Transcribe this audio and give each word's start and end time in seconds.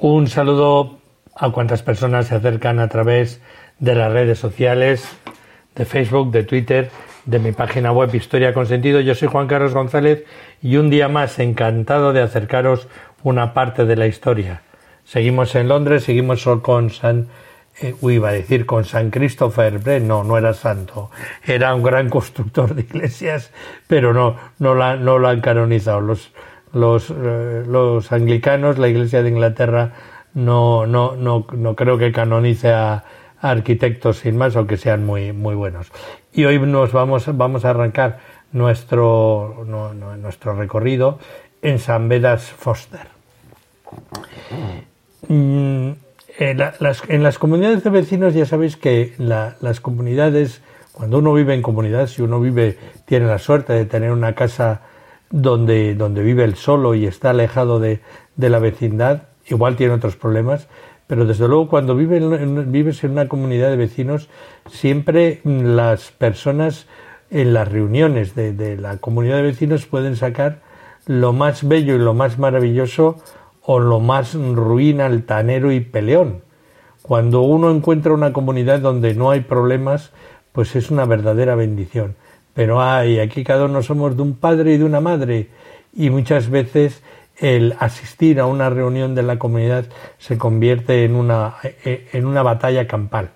Un 0.00 0.28
saludo 0.28 1.00
a 1.34 1.50
cuantas 1.50 1.82
personas 1.82 2.28
se 2.28 2.36
acercan 2.36 2.78
a 2.78 2.86
través 2.86 3.40
de 3.80 3.96
las 3.96 4.12
redes 4.12 4.38
sociales, 4.38 5.08
de 5.74 5.84
Facebook, 5.84 6.30
de 6.30 6.44
Twitter, 6.44 6.92
de 7.24 7.40
mi 7.40 7.50
página 7.50 7.90
web 7.90 8.14
Historia 8.14 8.54
con 8.54 8.66
Sentido. 8.66 9.00
Yo 9.00 9.16
soy 9.16 9.26
Juan 9.26 9.48
Carlos 9.48 9.74
González 9.74 10.24
y 10.62 10.76
un 10.76 10.88
día 10.88 11.08
más 11.08 11.40
encantado 11.40 12.12
de 12.12 12.22
acercaros 12.22 12.86
una 13.24 13.54
parte 13.54 13.86
de 13.86 13.96
la 13.96 14.06
historia. 14.06 14.62
Seguimos 15.04 15.56
en 15.56 15.66
Londres, 15.66 16.04
seguimos 16.04 16.48
con 16.62 16.90
San, 16.90 17.26
eh, 17.80 17.96
iba 18.00 18.28
a 18.28 18.32
decir 18.32 18.66
con 18.66 18.84
San 18.84 19.10
Christopher 19.10 19.84
no, 20.02 20.22
no 20.22 20.38
era 20.38 20.54
santo, 20.54 21.10
era 21.44 21.74
un 21.74 21.82
gran 21.82 22.08
constructor 22.08 22.72
de 22.76 22.82
iglesias, 22.82 23.50
pero 23.88 24.14
no, 24.14 24.36
no, 24.60 24.76
la, 24.76 24.94
no 24.94 25.18
lo 25.18 25.26
han 25.26 25.40
canonizado. 25.40 26.00
Los, 26.00 26.30
los, 26.72 27.10
eh, 27.10 27.64
los 27.66 28.12
anglicanos, 28.12 28.78
la 28.78 28.88
Iglesia 28.88 29.22
de 29.22 29.28
Inglaterra, 29.30 29.92
no, 30.34 30.86
no, 30.86 31.16
no, 31.16 31.46
no 31.52 31.74
creo 31.76 31.98
que 31.98 32.12
canonice 32.12 32.72
a, 32.72 33.04
arquitectos 33.40 34.18
sin 34.18 34.36
más, 34.36 34.56
aunque 34.56 34.76
sean 34.76 35.06
muy, 35.06 35.32
muy 35.32 35.54
buenos. 35.54 35.92
Y 36.32 36.44
hoy 36.44 36.58
nos 36.58 36.92
vamos, 36.92 37.24
vamos 37.36 37.64
a 37.64 37.70
arrancar 37.70 38.18
nuestro, 38.52 39.64
no, 39.66 39.94
no, 39.94 40.16
nuestro 40.16 40.54
recorrido 40.54 41.18
en 41.62 41.78
San 41.78 42.08
Bedas 42.08 42.42
Foster. 42.44 43.06
Mm, 45.28 45.90
en, 46.38 46.58
la- 46.58 46.74
las, 46.80 47.02
en 47.08 47.22
las 47.22 47.38
comunidades 47.38 47.82
de 47.84 47.90
vecinos 47.90 48.34
ya 48.34 48.46
sabéis 48.46 48.76
que 48.76 49.14
la- 49.18 49.56
las 49.60 49.80
comunidades, 49.80 50.60
cuando 50.92 51.18
uno 51.18 51.32
vive 51.34 51.54
en 51.54 51.62
comunidades, 51.62 52.10
si 52.12 52.22
uno 52.22 52.40
vive, 52.40 52.78
tiene 53.04 53.26
la 53.26 53.38
suerte 53.38 53.72
de 53.72 53.84
tener 53.84 54.12
una 54.12 54.34
casa 54.34 54.82
donde, 55.30 55.94
donde 55.94 56.22
vive 56.22 56.44
él 56.44 56.54
solo 56.56 56.94
y 56.94 57.06
está 57.06 57.30
alejado 57.30 57.80
de, 57.80 58.00
de 58.36 58.50
la 58.50 58.58
vecindad, 58.58 59.24
igual 59.46 59.76
tiene 59.76 59.94
otros 59.94 60.16
problemas, 60.16 60.68
pero 61.06 61.24
desde 61.24 61.48
luego 61.48 61.68
cuando 61.68 61.96
vive 61.96 62.20
vives 62.66 63.02
en 63.02 63.12
una 63.12 63.28
comunidad 63.28 63.70
de 63.70 63.76
vecinos, 63.76 64.28
siempre 64.70 65.40
mm, 65.44 65.62
las 65.74 66.10
personas 66.12 66.86
en 67.30 67.54
las 67.54 67.68
reuniones 67.68 68.34
de, 68.34 68.52
de 68.52 68.76
la 68.76 68.98
comunidad 68.98 69.36
de 69.36 69.42
vecinos 69.42 69.86
pueden 69.86 70.16
sacar 70.16 70.60
lo 71.06 71.32
más 71.32 71.66
bello 71.66 71.94
y 71.94 71.98
lo 71.98 72.14
más 72.14 72.38
maravilloso 72.38 73.16
o 73.62 73.80
lo 73.80 74.00
más 74.00 74.34
ruin, 74.34 75.00
altanero 75.00 75.72
y 75.72 75.80
peleón. 75.80 76.42
Cuando 77.02 77.40
uno 77.40 77.70
encuentra 77.70 78.12
una 78.12 78.32
comunidad 78.32 78.80
donde 78.80 79.14
no 79.14 79.30
hay 79.30 79.40
problemas, 79.40 80.10
pues 80.52 80.76
es 80.76 80.90
una 80.90 81.06
verdadera 81.06 81.54
bendición. 81.54 82.16
Pero 82.58 82.82
hay, 82.82 83.20
aquí 83.20 83.44
cada 83.44 83.66
uno 83.66 83.84
somos 83.84 84.16
de 84.16 84.22
un 84.22 84.34
padre 84.34 84.72
y 84.72 84.78
de 84.78 84.84
una 84.84 85.00
madre 85.00 85.46
y 85.94 86.10
muchas 86.10 86.50
veces 86.50 87.04
el 87.36 87.76
asistir 87.78 88.40
a 88.40 88.46
una 88.46 88.68
reunión 88.68 89.14
de 89.14 89.22
la 89.22 89.38
comunidad 89.38 89.84
se 90.18 90.38
convierte 90.38 91.04
en 91.04 91.14
una, 91.14 91.54
en 91.84 92.26
una 92.26 92.42
batalla 92.42 92.88
campal. 92.88 93.30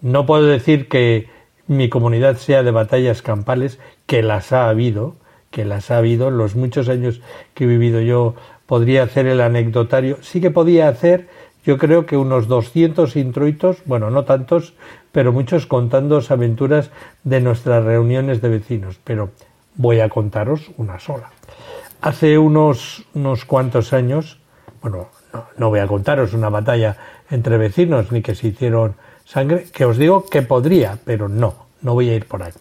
No 0.00 0.26
puedo 0.26 0.46
decir 0.46 0.88
que 0.88 1.28
mi 1.68 1.88
comunidad 1.88 2.38
sea 2.38 2.64
de 2.64 2.72
batallas 2.72 3.22
campales, 3.22 3.78
que 4.06 4.20
las 4.24 4.50
ha 4.50 4.68
habido, 4.68 5.14
que 5.52 5.64
las 5.64 5.92
ha 5.92 5.98
habido 5.98 6.32
los 6.32 6.56
muchos 6.56 6.88
años 6.88 7.20
que 7.54 7.62
he 7.62 7.68
vivido 7.68 8.00
yo. 8.00 8.34
Podría 8.66 9.04
hacer 9.04 9.28
el 9.28 9.42
anecdotario, 9.42 10.18
sí 10.22 10.40
que 10.40 10.50
podía 10.50 10.88
hacer, 10.88 11.28
yo 11.64 11.78
creo 11.78 12.04
que 12.04 12.16
unos 12.16 12.48
200 12.48 13.14
introitos, 13.14 13.76
bueno, 13.84 14.10
no 14.10 14.24
tantos, 14.24 14.74
pero 15.12 15.32
muchos 15.32 15.66
contando 15.66 16.20
aventuras 16.28 16.90
de 17.24 17.40
nuestras 17.40 17.84
reuniones 17.84 18.40
de 18.40 18.48
vecinos, 18.48 18.98
pero 19.02 19.30
voy 19.76 20.00
a 20.00 20.08
contaros 20.08 20.70
una 20.76 20.98
sola. 20.98 21.30
Hace 22.00 22.38
unos, 22.38 23.04
unos 23.14 23.44
cuantos 23.44 23.92
años, 23.92 24.40
bueno, 24.82 25.08
no, 25.32 25.44
no 25.56 25.68
voy 25.68 25.80
a 25.80 25.86
contaros 25.86 26.32
una 26.32 26.48
batalla 26.48 26.96
entre 27.30 27.58
vecinos 27.58 28.10
ni 28.12 28.22
que 28.22 28.34
se 28.34 28.48
hicieron 28.48 28.94
sangre, 29.24 29.66
que 29.72 29.84
os 29.84 29.96
digo 29.96 30.26
que 30.26 30.42
podría, 30.42 30.98
pero 31.04 31.28
no, 31.28 31.66
no 31.82 31.94
voy 31.94 32.10
a 32.10 32.14
ir 32.14 32.26
por 32.26 32.42
ahí. 32.42 32.52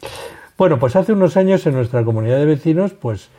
Bueno, 0.58 0.78
pues 0.78 0.96
hace 0.96 1.14
unos 1.14 1.38
años 1.38 1.66
en 1.66 1.74
nuestra 1.74 2.04
comunidad 2.04 2.38
de 2.38 2.46
vecinos, 2.46 2.92
pues 2.92 3.30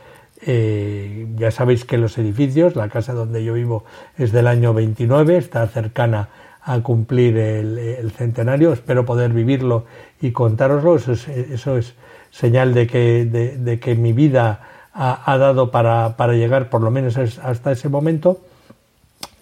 eh, 0.43 1.27
ya 1.35 1.51
sabéis 1.51 1.85
que 1.85 1.97
los 1.97 2.17
edificios, 2.17 2.75
la 2.75 2.89
casa 2.89 3.13
donde 3.13 3.43
yo 3.43 3.53
vivo 3.53 3.85
es 4.17 4.31
del 4.31 4.47
año 4.47 4.73
29, 4.73 5.37
está 5.37 5.67
cercana 5.67 6.29
a 6.63 6.79
cumplir 6.81 7.37
el, 7.37 8.11
centenario, 8.11 8.71
espero 8.73 9.05
poder 9.05 9.33
vivirlo 9.33 9.85
y 10.21 10.31
contároslo, 10.31 10.95
eso 10.95 11.13
es, 11.13 11.27
eso 11.27 11.77
es 11.77 11.95
señal 12.29 12.73
de 12.73 12.87
que, 12.87 13.25
de, 13.25 13.79
que 13.79 13.95
mi 13.95 14.13
vida 14.13 14.61
ha, 14.93 15.31
ha 15.31 15.37
dado 15.37 15.71
para, 15.71 16.15
para, 16.17 16.33
llegar 16.33 16.69
por 16.69 16.81
lo 16.81 16.91
menos 16.91 17.17
hasta 17.17 17.71
ese 17.71 17.89
momento. 17.89 18.41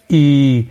Y 0.08 0.68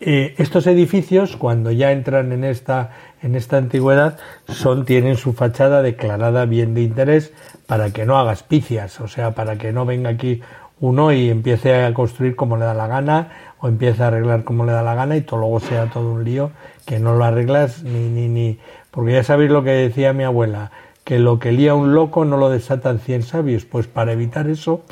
eh, 0.00 0.34
estos 0.38 0.66
edificios, 0.66 1.36
cuando 1.36 1.70
ya 1.70 1.92
entran 1.92 2.32
en 2.32 2.44
esta, 2.44 2.92
en 3.22 3.34
esta 3.34 3.58
antigüedad, 3.58 4.18
son, 4.48 4.86
tienen 4.86 5.16
su 5.16 5.34
fachada 5.34 5.82
declarada 5.82 6.46
bien 6.46 6.74
de 6.74 6.82
interés 6.82 7.32
para 7.66 7.90
que 7.90 8.06
no 8.06 8.18
hagas 8.18 8.42
picias, 8.42 8.98
o 9.00 9.08
sea, 9.08 9.32
para 9.32 9.56
que 9.56 9.72
no 9.72 9.84
venga 9.84 10.08
aquí 10.08 10.40
uno 10.80 11.12
y 11.12 11.28
empiece 11.28 11.84
a 11.84 11.92
construir 11.92 12.34
como 12.34 12.56
le 12.56 12.64
da 12.64 12.72
la 12.72 12.86
gana 12.86 13.49
o 13.60 13.68
empiece 13.68 14.02
a 14.02 14.08
arreglar 14.08 14.44
como 14.44 14.64
le 14.64 14.72
da 14.72 14.82
la 14.82 14.94
gana 14.94 15.16
y 15.16 15.20
todo 15.20 15.40
luego 15.40 15.60
sea 15.60 15.86
todo 15.86 16.12
un 16.12 16.24
lío 16.24 16.50
que 16.86 16.98
no 16.98 17.14
lo 17.14 17.24
arreglas 17.24 17.82
ni 17.82 18.08
ni 18.08 18.28
ni. 18.28 18.58
Porque 18.90 19.12
ya 19.12 19.22
sabéis 19.22 19.50
lo 19.50 19.62
que 19.62 19.70
decía 19.70 20.12
mi 20.12 20.24
abuela 20.24 20.70
que 21.04 21.18
lo 21.18 21.38
que 21.38 21.52
lía 21.52 21.74
un 21.74 21.94
loco 21.94 22.24
no 22.24 22.36
lo 22.36 22.50
desatan 22.50 23.00
cien 23.00 23.22
sabios. 23.22 23.64
Pues 23.64 23.86
para 23.86 24.12
evitar 24.12 24.48
eso 24.48 24.84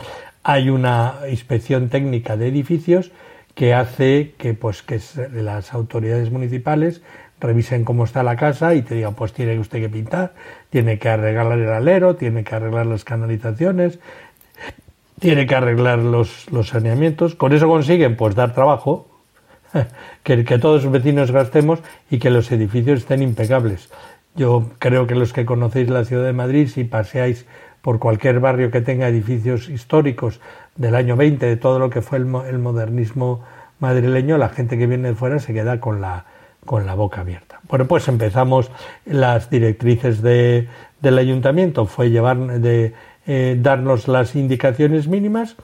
hay 0.43 0.71
una 0.71 1.15
inspección 1.31 1.89
técnica 1.89 2.37
de 2.37 2.49
edificios 2.49 3.13
que 3.55 3.75
hace 3.75 4.35
que 4.39 4.55
pues 4.55 4.83
que 4.83 5.01
las 5.33 5.75
autoridades 5.75 6.31
municipales 6.31 7.03
revisen 7.41 7.85
cómo 7.85 8.05
está 8.05 8.23
la 8.23 8.37
casa 8.37 8.75
y 8.75 8.83
te 8.83 8.95
digan 8.95 9.15
pues 9.15 9.33
tiene 9.33 9.59
usted 9.59 9.81
que 9.81 9.89
pintar, 9.89 10.35
tiene 10.71 10.99
que 10.99 11.09
arreglar 11.09 11.59
el 11.59 11.69
alero, 11.69 12.17
tiene 12.17 12.45
que 12.45 12.55
arreglar 12.55 12.87
las 12.87 13.05
canalizaciones, 13.05 14.01
tiene 15.21 15.47
que 15.47 15.55
arreglar 15.55 15.99
los, 15.99 16.51
los 16.51 16.69
saneamientos. 16.69 17.35
Con 17.35 17.53
eso 17.53 17.69
consiguen 17.69 18.17
pues 18.17 18.35
dar 18.35 18.55
trabajo, 18.55 19.09
que, 20.23 20.45
que 20.45 20.59
todos 20.59 20.85
los 20.85 20.93
vecinos 20.93 21.31
gastemos 21.31 21.81
y 22.11 22.19
que 22.19 22.31
los 22.31 22.51
edificios 22.53 23.01
estén 23.01 23.23
impecables. 23.23 23.91
Yo 24.35 24.71
creo 24.79 25.07
que 25.07 25.15
los 25.15 25.33
que 25.33 25.45
conocéis 25.45 25.91
la 25.91 26.05
ciudad 26.05 26.25
de 26.25 26.33
Madrid, 26.33 26.69
si 26.69 26.85
paseáis 26.85 27.47
por 27.83 27.99
cualquier 27.99 28.41
barrio 28.41 28.71
que 28.71 28.81
tenga 28.81 29.09
edificios 29.09 29.69
históricos 29.69 30.41
del 30.77 30.95
año 30.95 31.17
20, 31.17 31.45
de 31.45 31.57
todo 31.57 31.79
lo 31.79 31.91
que 31.91 32.03
fue 32.03 32.19
el, 32.19 32.27
el 32.49 32.59
modernismo 32.59 33.45
madrileño, 33.81 34.39
la 34.39 34.49
gente 34.49 34.79
que 34.79 34.87
viene 34.87 35.09
de 35.09 35.15
fuera 35.15 35.39
se 35.39 35.55
queda 35.55 35.81
con 35.81 36.01
la, 36.01 36.25
con 36.65 36.87
la 36.87 36.95
boca 36.95 37.23
abierta. 37.23 37.61
Bueno, 37.69 37.87
pues 37.87 38.09
empezamos 38.09 38.71
las 39.05 39.51
directrices 39.51 40.23
de, 40.23 40.69
del 41.01 41.19
ayuntamiento, 41.19 41.87
fue 41.87 42.11
llevar 42.11 42.61
de 42.61 42.95
eh, 43.31 43.59
darnos 43.61 44.09
las 44.09 44.35
indicaciones 44.35 45.07
mínimas 45.07 45.55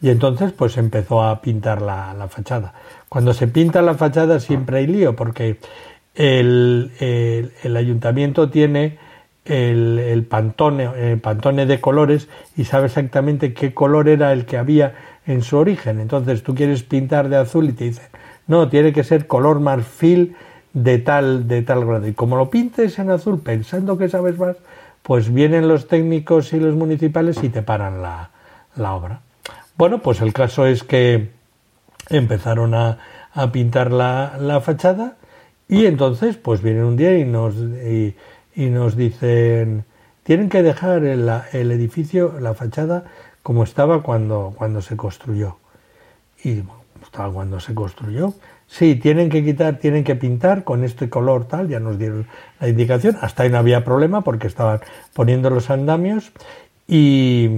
y 0.00 0.10
entonces 0.10 0.50
pues 0.50 0.76
empezó 0.76 1.22
a 1.22 1.40
pintar 1.40 1.80
la, 1.80 2.12
la, 2.14 2.26
fachada. 2.26 2.74
Cuando 3.08 3.32
se 3.32 3.46
pinta 3.46 3.80
la 3.80 3.94
fachada 3.94 4.40
siempre 4.40 4.78
hay 4.78 4.88
lío 4.88 5.14
porque 5.14 5.58
el, 6.16 6.90
el, 6.98 7.52
el 7.62 7.76
ayuntamiento 7.76 8.50
tiene 8.50 8.98
el, 9.44 10.00
el 10.00 10.24
pantone, 10.24 11.12
el 11.12 11.20
pantone 11.20 11.64
de 11.64 11.80
colores 11.80 12.28
y 12.56 12.64
sabe 12.64 12.86
exactamente 12.86 13.54
qué 13.54 13.72
color 13.72 14.08
era 14.08 14.32
el 14.32 14.44
que 14.44 14.58
había 14.58 14.94
en 15.24 15.42
su 15.42 15.58
origen. 15.58 16.00
Entonces 16.00 16.42
tú 16.42 16.56
quieres 16.56 16.82
pintar 16.82 17.28
de 17.28 17.36
azul 17.36 17.68
y 17.68 17.72
te 17.72 17.84
dicen, 17.84 18.06
no, 18.48 18.68
tiene 18.68 18.92
que 18.92 19.04
ser 19.04 19.28
color 19.28 19.60
marfil 19.60 20.34
de 20.72 20.98
tal, 20.98 21.46
de 21.46 21.62
tal 21.62 21.84
grado. 21.84 22.08
Y 22.08 22.14
como 22.14 22.36
lo 22.36 22.50
pintes 22.50 22.98
en 22.98 23.10
azul 23.10 23.40
pensando 23.40 23.96
que 23.96 24.08
sabes 24.08 24.36
más, 24.40 24.56
pues 25.02 25.32
vienen 25.32 25.68
los 25.68 25.88
técnicos 25.88 26.52
y 26.52 26.60
los 26.60 26.74
municipales 26.74 27.42
y 27.42 27.48
te 27.48 27.62
paran 27.62 28.02
la, 28.02 28.30
la 28.76 28.94
obra. 28.94 29.20
Bueno, 29.76 30.00
pues 30.00 30.20
el 30.20 30.32
caso 30.32 30.66
es 30.66 30.84
que 30.84 31.30
empezaron 32.08 32.74
a, 32.74 32.98
a 33.32 33.52
pintar 33.52 33.90
la, 33.90 34.36
la, 34.38 34.60
fachada 34.60 35.16
y 35.68 35.86
entonces 35.86 36.36
pues 36.36 36.62
vienen 36.62 36.84
un 36.84 36.96
día 36.96 37.18
y 37.18 37.24
nos, 37.24 37.56
y, 37.56 38.14
nos 38.56 38.96
dicen 38.96 39.84
tienen 40.22 40.48
que 40.48 40.62
dejar 40.62 41.04
el, 41.04 41.28
el, 41.52 41.72
edificio, 41.72 42.38
la 42.38 42.54
fachada, 42.54 43.04
como 43.42 43.64
estaba 43.64 44.04
cuando, 44.04 44.54
cuando 44.56 44.80
se 44.80 44.96
construyó. 44.96 45.56
Y 46.44 46.62
estaba 47.02 47.32
cuando 47.32 47.58
se 47.58 47.74
construyó. 47.74 48.34
Sí, 48.72 48.96
tienen 48.96 49.28
que 49.28 49.44
quitar, 49.44 49.76
tienen 49.76 50.02
que 50.02 50.14
pintar 50.14 50.64
con 50.64 50.82
este 50.82 51.10
color 51.10 51.44
tal, 51.44 51.68
ya 51.68 51.78
nos 51.78 51.98
dieron 51.98 52.26
la 52.58 52.70
indicación. 52.70 53.18
Hasta 53.20 53.42
ahí 53.42 53.50
no 53.50 53.58
había 53.58 53.84
problema 53.84 54.22
porque 54.22 54.46
estaban 54.46 54.80
poniendo 55.12 55.50
los 55.50 55.68
andamios 55.68 56.32
y 56.88 57.50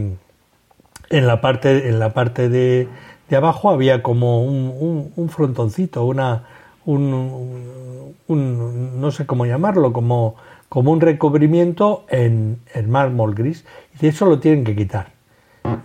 en 1.11 1.27
la 1.29 1.41
parte, 1.41 1.89
en 1.89 2.01
la 2.01 2.13
parte 2.15 2.49
de, 2.49 2.89
de 3.31 3.37
abajo 3.37 3.71
había 3.71 4.03
como 4.03 4.43
un, 4.43 5.13
un, 5.15 5.29
frontoncito, 5.29 6.05
una, 6.05 6.49
un, 6.85 8.17
un, 8.27 9.01
no 9.01 9.13
sé 9.13 9.25
cómo 9.25 9.47
llamarlo, 9.47 9.93
como, 9.93 10.35
como 10.69 10.91
un 10.91 11.01
recubrimiento 11.01 12.07
en, 12.09 12.59
en 12.75 12.91
mármol 12.91 13.37
gris. 13.37 13.65
Y 14.01 14.09
eso 14.09 14.27
lo 14.27 14.41
tienen 14.41 14.65
que 14.65 14.75
quitar. 14.75 15.13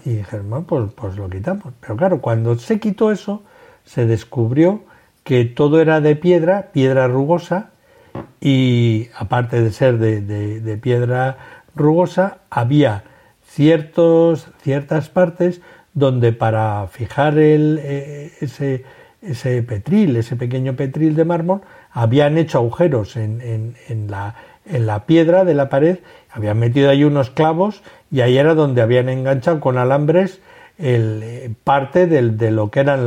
Y 0.06 0.10
dijeron, 0.10 0.50
bueno, 0.50 0.66
pues, 0.66 0.92
pues 0.96 1.18
lo 1.18 1.30
quitamos. 1.30 1.72
Pero 1.82 1.96
claro, 1.96 2.20
cuando 2.20 2.56
se 2.56 2.80
quitó 2.80 3.12
eso, 3.12 3.44
se 3.86 4.08
descubrió 4.08 4.89
que 5.30 5.46
todo 5.46 5.80
era 5.80 6.02
de 6.02 6.16
piedra, 6.16 6.72
piedra 6.72 7.08
rugosa, 7.08 7.70
y 8.42 9.10
aparte 9.16 9.62
de 9.62 9.72
ser 9.72 10.00
de, 10.00 10.80
piedra 10.82 11.38
rugosa, 11.76 12.40
había 12.50 13.04
ciertos, 13.46 14.48
ciertas 14.64 15.10
partes 15.10 15.62
donde 15.94 16.34
para 16.34 16.88
fijar 16.88 17.38
el, 17.38 17.80
eh, 17.84 18.32
ese, 18.42 18.86
ese 19.22 19.62
petril, 19.62 20.16
ese 20.16 20.36
pequeño 20.36 20.76
petril 20.76 21.16
de 21.16 21.26
mármol, 21.26 21.62
habían 21.92 22.40
hecho 22.40 22.58
agujeros 22.58 23.16
en, 23.16 23.76
en, 23.88 24.10
la, 24.10 24.34
en 24.66 24.88
la 24.88 25.06
piedra 25.06 25.46
de 25.46 25.54
la 25.54 25.70
pared, 25.70 26.00
habían 26.32 26.58
metido 26.58 26.90
ahí 26.90 27.04
unos 27.04 27.30
clavos 27.30 27.84
y 28.10 28.22
ahí 28.22 28.40
era 28.40 28.56
donde 28.56 28.82
habían 28.82 29.10
enganchado 29.10 29.60
con 29.60 29.78
alambres 29.78 30.42
el, 30.80 31.22
eh, 31.22 31.52
parte 31.64 32.08
del, 32.08 32.38
de 32.38 32.50
lo 32.50 32.72
que 32.72 32.80
eran 32.80 33.06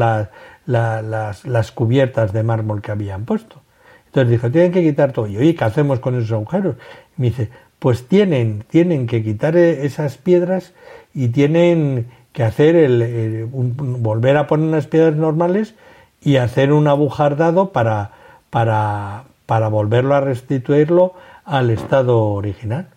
las, 0.67 1.05
las, 1.05 1.45
las, 1.45 1.73
cubiertas 1.73 2.33
de 2.33 2.43
mármol 2.43 2.83
que 2.83 2.93
habían 2.93 3.25
puesto. 3.25 3.61
Entonces 4.07 4.31
dijo, 4.31 4.51
tienen 4.51 4.73
que 4.73 4.83
quitar 4.83 5.13
todo. 5.13 5.27
Y 5.27 5.37
oye, 5.37 5.55
¿qué 5.55 5.65
hacemos 5.65 6.01
con 6.01 6.17
esos 6.17 6.33
agujeros? 6.33 6.77
me 7.17 7.27
dice, 7.27 7.51
pues 7.79 8.07
tienen, 8.07 8.65
tienen 8.69 9.07
que 9.07 9.23
quitar 9.23 9.57
e, 9.57 9.87
esas 9.87 10.17
piedras 10.17 10.73
y 11.15 11.29
tienen 11.29 12.07
que 12.33 12.45
hacer 12.45 12.77
el, 12.77 13.47
volver 13.51 14.37
a 14.37 14.47
poner 14.47 14.69
unas 14.69 14.87
piedras 14.87 15.17
normales 15.17 15.75
y 16.21 16.37
hacer 16.37 16.73
un 16.73 16.89
abujardado 16.89 17.73
para, 17.73 18.13
para, 18.51 19.25
para 19.47 19.69
volverlo 19.69 20.15
a 20.15 20.21
restituirlo 20.21 21.15
al 21.45 21.71
estado 21.71 22.21
original. 22.21 22.89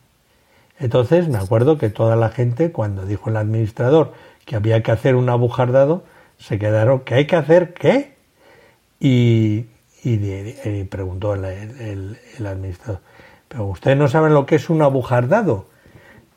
Entonces 0.80 1.28
me 1.28 1.38
acuerdo 1.38 1.78
que 1.78 1.90
toda 1.90 2.16
la 2.16 2.30
gente, 2.30 2.72
cuando 2.72 3.06
dijo 3.06 3.30
el 3.30 3.38
administrador 3.38 4.14
que 4.46 4.56
había 4.56 4.84
que 4.84 4.92
hacer 4.92 5.16
un 5.16 5.30
abujardado, 5.30 6.04
se 6.38 6.60
quedaron, 6.60 7.02
¿qué 7.02 7.16
hay 7.16 7.28
que 7.28 7.36
hacer? 7.36 7.74
¿Qué? 7.74 8.14
Y, 9.00 9.66
y, 10.04 10.84
preguntó 10.86 11.34
el, 11.34 11.46
el, 11.46 12.46
administrador, 12.46 13.02
pero 13.48 13.66
ustedes 13.66 13.98
no 13.98 14.08
saben 14.08 14.34
lo 14.34 14.46
que 14.46 14.56
es 14.56 14.70
un 14.70 14.82
abujardado. 14.82 15.68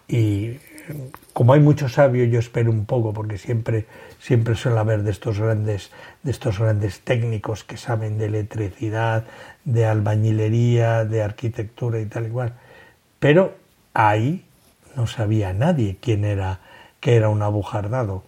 Y 0.08 0.56
como 1.32 1.52
hay 1.52 1.60
muchos 1.60 1.92
sabios, 1.94 2.30
yo 2.30 2.38
espero 2.38 2.70
un 2.70 2.84
poco, 2.84 3.12
porque 3.12 3.38
siempre, 3.38 3.86
siempre 4.18 4.54
suele 4.54 4.78
haber 4.78 5.02
de 5.02 5.10
estos 5.10 5.38
grandes, 5.38 5.90
de 6.22 6.30
estos 6.30 6.58
grandes 6.58 7.00
técnicos 7.00 7.64
que 7.64 7.76
saben 7.76 8.18
de 8.18 8.26
electricidad, 8.26 9.24
de 9.64 9.86
albañilería, 9.86 11.04
de 11.04 11.22
arquitectura 11.22 12.00
y 12.00 12.06
tal 12.06 12.26
igual. 12.26 12.54
Pero 13.18 13.54
ahí 13.94 14.44
no 14.96 15.06
sabía 15.06 15.52
nadie 15.52 15.98
quién 16.00 16.24
era, 16.24 16.60
que 17.00 17.16
era 17.16 17.28
un 17.28 17.42
abujardado. 17.42 18.24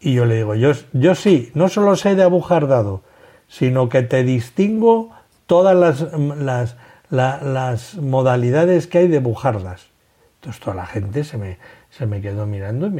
Y 0.00 0.14
yo 0.14 0.24
le 0.24 0.36
digo, 0.36 0.54
yo, 0.54 0.72
yo 0.92 1.14
sí, 1.14 1.50
no 1.54 1.68
solo 1.68 1.94
sé 1.96 2.14
de 2.14 2.22
abujardado, 2.22 3.02
sino 3.48 3.88
que 3.88 4.02
te 4.02 4.24
distingo 4.24 5.10
todas 5.46 5.76
las, 5.76 6.06
las, 6.38 6.76
las 7.10 7.96
modalidades 7.96 8.86
que 8.86 8.98
hay 8.98 9.08
de 9.08 9.18
bujardas. 9.18 9.88
Entonces 10.36 10.62
toda 10.62 10.76
la 10.76 10.86
gente 10.86 11.22
se 11.24 11.36
me, 11.36 11.58
se 11.90 12.06
me 12.06 12.22
quedó 12.22 12.46
mirando 12.46 12.90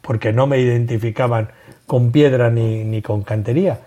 porque 0.00 0.32
no 0.32 0.46
me 0.46 0.58
identificaban 0.58 1.50
con 1.86 2.10
piedra 2.10 2.50
ni, 2.50 2.84
ni, 2.84 3.02
con 3.02 3.22
cantería. 3.22 3.78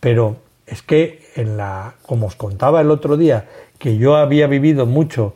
Pero 0.00 0.36
es 0.66 0.82
que 0.82 1.24
en 1.36 1.56
la, 1.56 1.94
como 2.02 2.26
os 2.26 2.36
contaba 2.36 2.80
el 2.82 2.90
otro 2.90 3.16
día, 3.16 3.46
que 3.78 3.96
yo 3.96 4.16
había 4.16 4.48
vivido 4.48 4.84
mucho 4.84 5.34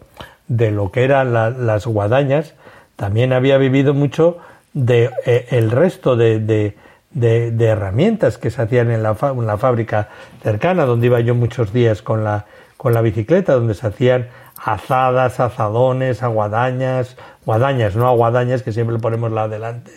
de 0.48 0.70
lo 0.70 0.92
que 0.92 1.04
eran 1.04 1.32
las 1.32 1.86
guadañas, 1.86 2.54
también 2.96 3.32
había 3.32 3.56
vivido 3.56 3.94
mucho 3.94 4.38
de 4.76 5.10
eh, 5.24 5.46
el 5.52 5.70
resto 5.70 6.16
de, 6.16 6.38
de, 6.38 6.76
de, 7.10 7.64
herramientas 7.64 8.36
que 8.36 8.50
se 8.50 8.60
hacían 8.60 8.90
en 8.90 9.02
la, 9.02 9.16
en 9.22 9.46
la, 9.46 9.56
fábrica 9.56 10.10
cercana, 10.42 10.84
donde 10.84 11.06
iba 11.06 11.18
yo 11.20 11.34
muchos 11.34 11.72
días 11.72 12.02
con 12.02 12.24
la, 12.24 12.44
con 12.76 12.92
la 12.92 13.00
bicicleta, 13.00 13.54
donde 13.54 13.72
se 13.72 13.86
hacían 13.86 14.28
azadas, 14.62 15.40
azadones, 15.40 16.22
aguadañas, 16.22 17.16
guadañas, 17.46 17.96
no 17.96 18.06
aguadañas, 18.06 18.62
que 18.62 18.72
siempre 18.72 18.98
ponemos 18.98 19.32
la 19.32 19.44
adelante, 19.44 19.92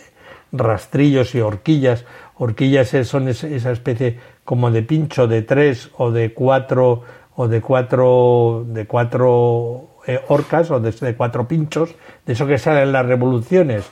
rastrillos 0.50 1.34
y 1.34 1.42
horquillas. 1.42 2.06
Horquillas 2.36 2.88
son 3.06 3.28
esa 3.28 3.70
especie 3.70 4.18
como 4.46 4.70
de 4.70 4.82
pincho 4.82 5.26
de 5.26 5.42
tres 5.42 5.90
o 5.98 6.10
de 6.10 6.32
cuatro 6.32 7.02
o 7.36 7.48
de 7.48 7.60
cuatro 7.60 8.64
de 8.66 8.86
cuatro 8.86 9.90
eh, 10.06 10.20
horcas 10.28 10.70
o 10.70 10.80
de, 10.80 10.90
de, 10.90 11.14
cuatro 11.14 11.46
pinchos, 11.46 11.94
de 12.24 12.32
eso 12.32 12.46
que 12.46 12.56
salen 12.56 12.92
las 12.92 13.04
revoluciones, 13.04 13.84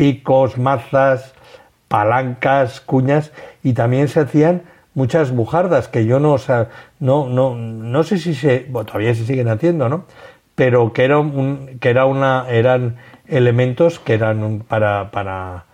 picos, 0.00 0.56
mazas, 0.56 1.34
palancas, 1.88 2.80
cuñas, 2.80 3.32
y 3.62 3.74
también 3.74 4.08
se 4.08 4.20
hacían 4.20 4.62
muchas 4.94 5.30
bujardas 5.30 5.88
que 5.88 6.06
yo 6.06 6.18
no, 6.20 6.32
o 6.32 6.38
no, 7.00 7.28
no, 7.28 7.54
no 7.54 8.02
sé 8.02 8.16
si 8.16 8.34
se, 8.34 8.60
todavía 8.60 9.14
se 9.14 9.26
siguen 9.26 9.50
haciendo, 9.50 9.90
¿no? 9.90 10.06
Pero 10.54 10.94
que 10.94 11.04
era 11.04 11.18
un, 11.18 11.76
que 11.80 11.90
era 11.90 12.06
una, 12.06 12.46
eran 12.48 12.96
elementos 13.28 13.98
que 13.98 14.14
eran 14.14 14.60
para, 14.60 15.10
para, 15.10 15.66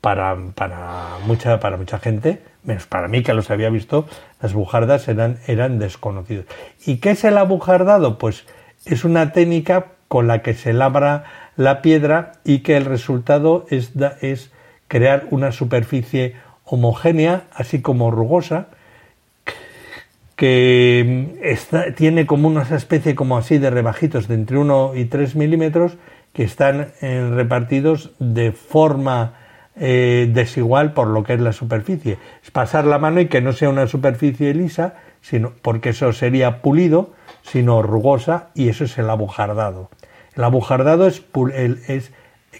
para, 0.00 0.34
para 0.54 1.18
mucha, 1.26 1.60
para 1.60 1.76
mucha 1.76 1.98
gente, 1.98 2.42
menos 2.62 2.86
para 2.86 3.06
mí 3.06 3.22
que 3.22 3.34
los 3.34 3.50
había 3.50 3.68
visto, 3.68 4.06
las 4.40 4.54
bujardas 4.54 5.08
eran, 5.08 5.40
eran 5.46 5.78
desconocidos. 5.78 6.46
¿Y 6.86 7.00
qué 7.00 7.10
es 7.10 7.24
el 7.24 7.36
abujardado? 7.36 8.16
Pues 8.16 8.46
es 8.86 9.04
una 9.04 9.32
técnica 9.32 9.88
con 10.08 10.26
la 10.26 10.40
que 10.40 10.54
se 10.54 10.72
labra 10.72 11.24
la 11.56 11.82
piedra 11.82 12.32
y 12.44 12.60
que 12.60 12.76
el 12.76 12.84
resultado 12.84 13.66
es, 13.70 13.92
es 14.20 14.50
crear 14.88 15.26
una 15.30 15.52
superficie 15.52 16.36
homogénea, 16.64 17.44
así 17.52 17.80
como 17.80 18.10
rugosa, 18.10 18.68
que 20.36 21.38
está, 21.42 21.94
tiene 21.94 22.26
como 22.26 22.48
una 22.48 22.62
especie 22.62 23.14
como 23.14 23.36
así 23.36 23.58
de 23.58 23.70
rebajitos 23.70 24.26
de 24.26 24.34
entre 24.34 24.58
1 24.58 24.92
y 24.96 25.04
3 25.04 25.36
milímetros 25.36 25.96
que 26.32 26.42
están 26.42 26.88
eh, 27.00 27.30
repartidos 27.32 28.10
de 28.18 28.50
forma 28.52 29.34
eh, 29.76 30.30
desigual 30.32 30.92
por 30.92 31.08
lo 31.08 31.22
que 31.22 31.34
es 31.34 31.40
la 31.40 31.52
superficie. 31.52 32.18
Es 32.42 32.50
pasar 32.50 32.84
la 32.84 32.98
mano 32.98 33.20
y 33.20 33.26
que 33.26 33.40
no 33.40 33.52
sea 33.52 33.68
una 33.68 33.86
superficie 33.86 34.52
lisa, 34.54 34.94
sino 35.20 35.52
porque 35.62 35.90
eso 35.90 36.12
sería 36.12 36.60
pulido, 36.60 37.12
sino 37.42 37.82
rugosa 37.82 38.48
y 38.54 38.68
eso 38.68 38.84
es 38.84 38.98
el 38.98 39.08
abujardado. 39.10 39.90
El 40.36 40.44
abujardado 40.44 41.06
es, 41.06 41.22
es 41.88 42.12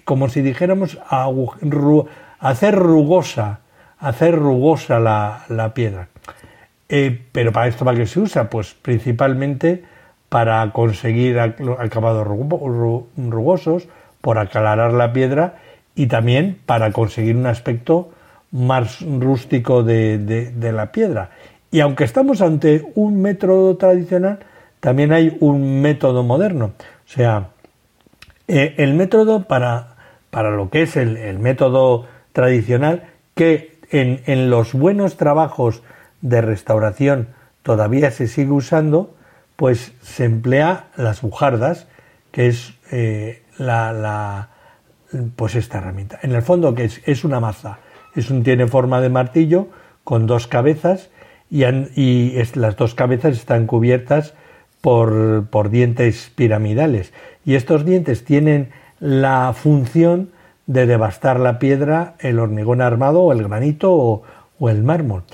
como 0.04 0.28
si 0.28 0.42
dijéramos 0.42 0.98
hacer 2.38 2.74
rugosa, 2.74 3.60
hacer 3.98 4.36
rugosa 4.36 5.00
la, 5.00 5.44
la 5.48 5.74
piedra. 5.74 6.08
Eh, 6.88 7.22
pero 7.32 7.52
para 7.52 7.68
esto, 7.68 7.84
¿para 7.84 7.96
qué 7.96 8.06
se 8.06 8.20
usa? 8.20 8.50
Pues 8.50 8.74
principalmente 8.74 9.84
para 10.28 10.70
conseguir 10.72 11.38
acabados 11.38 12.26
rugosos, 12.26 13.88
por 14.20 14.38
aclarar 14.38 14.92
la 14.92 15.12
piedra 15.12 15.56
y 15.94 16.06
también 16.06 16.58
para 16.66 16.90
conseguir 16.92 17.36
un 17.36 17.46
aspecto 17.46 18.10
más 18.50 19.00
rústico 19.00 19.82
de, 19.82 20.18
de 20.18 20.72
la 20.72 20.92
piedra. 20.92 21.30
Y 21.70 21.80
aunque 21.80 22.04
estamos 22.04 22.40
ante 22.40 22.84
un 22.94 23.20
método 23.20 23.76
tradicional, 23.76 24.40
también 24.80 25.12
hay 25.12 25.36
un 25.40 25.80
método 25.82 26.22
moderno. 26.22 26.72
O 26.76 27.08
sea, 27.08 27.48
eh, 28.48 28.74
el 28.78 28.94
método 28.94 29.44
para, 29.44 29.96
para, 30.30 30.50
lo 30.50 30.70
que 30.70 30.82
es 30.82 30.96
el, 30.96 31.38
método 31.38 32.06
tradicional, 32.32 33.04
que 33.34 33.78
en, 33.90 34.22
en, 34.26 34.50
los 34.50 34.72
buenos 34.72 35.16
trabajos 35.16 35.82
de 36.20 36.40
restauración 36.40 37.28
todavía 37.62 38.10
se 38.10 38.28
sigue 38.28 38.50
usando, 38.50 39.14
pues 39.56 39.92
se 40.02 40.24
emplea 40.24 40.86
las 40.96 41.22
bujardas, 41.22 41.86
que 42.32 42.48
es 42.48 42.74
eh, 42.90 43.42
la, 43.56 43.92
la, 43.92 44.48
pues 45.36 45.54
esta 45.54 45.78
herramienta. 45.78 46.18
En 46.22 46.32
el 46.32 46.42
fondo, 46.42 46.74
que 46.74 46.84
es, 46.84 47.00
es 47.06 47.24
una 47.24 47.40
maza, 47.40 47.78
es 48.14 48.30
un, 48.30 48.42
tiene 48.42 48.66
forma 48.66 49.00
de 49.00 49.08
martillo 49.08 49.68
con 50.02 50.26
dos 50.26 50.46
cabezas 50.46 51.10
y, 51.50 51.64
y 51.64 52.42
las 52.54 52.76
dos 52.76 52.94
cabezas 52.94 53.36
están 53.36 53.66
cubiertas 53.66 54.34
por, 54.80 55.46
por 55.48 55.70
dientes 55.70 56.30
piramidales. 56.34 57.12
Y 57.44 57.54
estos 57.54 57.84
dientes 57.84 58.24
tienen 58.24 58.70
la 59.00 59.52
función 59.52 60.30
de 60.66 60.86
devastar 60.86 61.38
la 61.40 61.58
piedra, 61.58 62.14
el 62.20 62.38
hormigón 62.38 62.80
armado 62.80 63.22
o 63.22 63.32
el 63.32 63.46
granito 63.46 63.92
o, 63.92 64.22
el 64.70 64.82
mármol. 64.82 65.24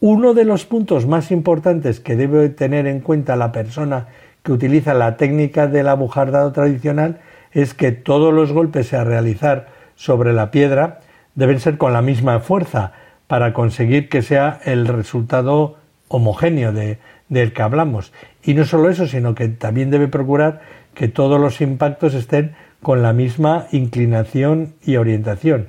Uno 0.00 0.34
de 0.34 0.44
los 0.44 0.66
puntos 0.66 1.06
más 1.06 1.30
importantes 1.30 2.00
que 2.00 2.16
debe 2.16 2.50
tener 2.50 2.86
en 2.86 3.00
cuenta 3.00 3.34
la 3.34 3.50
persona 3.50 4.08
que 4.42 4.52
utiliza 4.52 4.92
la 4.92 5.16
técnica 5.16 5.66
del 5.68 5.88
abujardado 5.88 6.52
tradicional 6.52 7.20
es 7.52 7.72
que 7.72 7.92
todos 7.92 8.34
los 8.34 8.52
golpes 8.52 8.92
a 8.92 9.04
realizar 9.04 9.68
sobre 9.94 10.34
la 10.34 10.50
piedra 10.50 11.00
deben 11.34 11.60
ser 11.60 11.78
con 11.78 11.94
la 11.94 12.02
misma 12.02 12.40
fuerza 12.40 12.92
para 13.26 13.54
conseguir 13.54 14.10
que 14.10 14.20
sea 14.20 14.60
el 14.64 14.86
resultado 14.86 15.76
homogéneo 16.08 16.72
de, 16.72 16.98
del 17.28 17.54
que 17.54 17.62
hablamos. 17.62 18.12
Y 18.42 18.52
no 18.52 18.66
solo 18.66 18.90
eso, 18.90 19.06
sino 19.06 19.34
que 19.34 19.48
también 19.48 19.90
debe 19.90 20.08
procurar 20.08 20.60
que 20.94 21.08
todos 21.08 21.40
los 21.40 21.60
impactos 21.60 22.14
estén 22.14 22.54
con 22.82 23.02
la 23.02 23.12
misma 23.12 23.66
inclinación 23.72 24.74
y 24.84 24.96
orientación. 24.96 25.68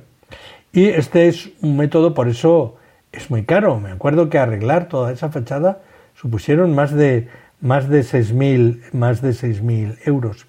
Y 0.72 0.88
este 0.88 1.28
es 1.28 1.50
un 1.62 1.76
método, 1.76 2.14
por 2.14 2.28
eso 2.28 2.76
es 3.12 3.30
muy 3.30 3.44
caro. 3.44 3.80
Me 3.80 3.90
acuerdo 3.90 4.28
que 4.28 4.38
arreglar 4.38 4.88
toda 4.88 5.12
esa 5.12 5.30
fachada 5.30 5.80
supusieron 6.14 6.74
más 6.74 6.92
de 6.92 7.28
más 7.60 7.88
de 7.88 8.00
6.000 8.00 8.92
más 8.92 9.22
de 9.22 9.30
6.000 9.30 9.98
euros. 10.04 10.46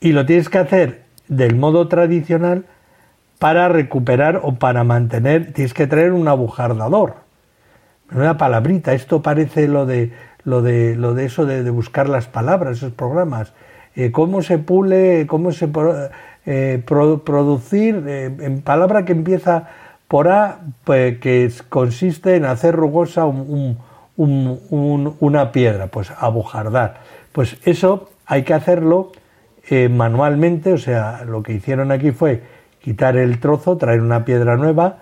Y 0.00 0.12
lo 0.12 0.24
tienes 0.24 0.48
que 0.48 0.58
hacer 0.58 1.02
del 1.28 1.56
modo 1.56 1.88
tradicional 1.88 2.64
para 3.38 3.68
recuperar 3.68 4.40
o 4.42 4.54
para 4.54 4.84
mantener, 4.84 5.52
tienes 5.52 5.74
que 5.74 5.86
traer 5.86 6.12
un 6.12 6.26
abujardador. 6.26 7.16
Una 8.10 8.38
palabrita, 8.38 8.94
esto 8.94 9.22
parece 9.22 9.68
lo 9.68 9.86
de 9.86 10.12
lo 10.44 10.62
de 10.62 10.96
lo 10.96 11.14
de 11.14 11.26
eso 11.26 11.44
de, 11.44 11.68
buscar 11.70 12.08
las 12.08 12.26
palabras, 12.26 12.78
esos 12.78 12.92
programas. 12.92 13.52
Eh, 13.98 14.12
cómo 14.12 14.42
se 14.42 14.58
pule, 14.58 15.26
cómo 15.26 15.50
se 15.50 15.68
eh, 16.46 16.80
producir, 16.86 18.04
eh, 18.06 18.30
en 18.42 18.62
palabra 18.62 19.04
que 19.04 19.10
empieza 19.10 19.70
por 20.06 20.28
A, 20.28 20.60
pues, 20.84 21.18
que 21.18 21.50
consiste 21.68 22.36
en 22.36 22.44
hacer 22.44 22.76
rugosa 22.76 23.24
una 24.16 25.50
piedra, 25.50 25.88
pues 25.88 26.12
abujardar. 26.16 27.00
Pues 27.32 27.56
eso 27.64 28.08
hay 28.24 28.44
que 28.44 28.54
hacerlo 28.54 29.10
manualmente, 29.90 30.72
o 30.72 30.78
sea, 30.78 31.24
lo 31.26 31.42
que 31.42 31.54
hicieron 31.54 31.90
aquí 31.90 32.12
fue 32.12 32.42
quitar 32.80 33.16
el 33.16 33.40
trozo, 33.40 33.78
traer 33.78 34.00
una 34.00 34.24
piedra 34.24 34.56
nueva, 34.56 34.98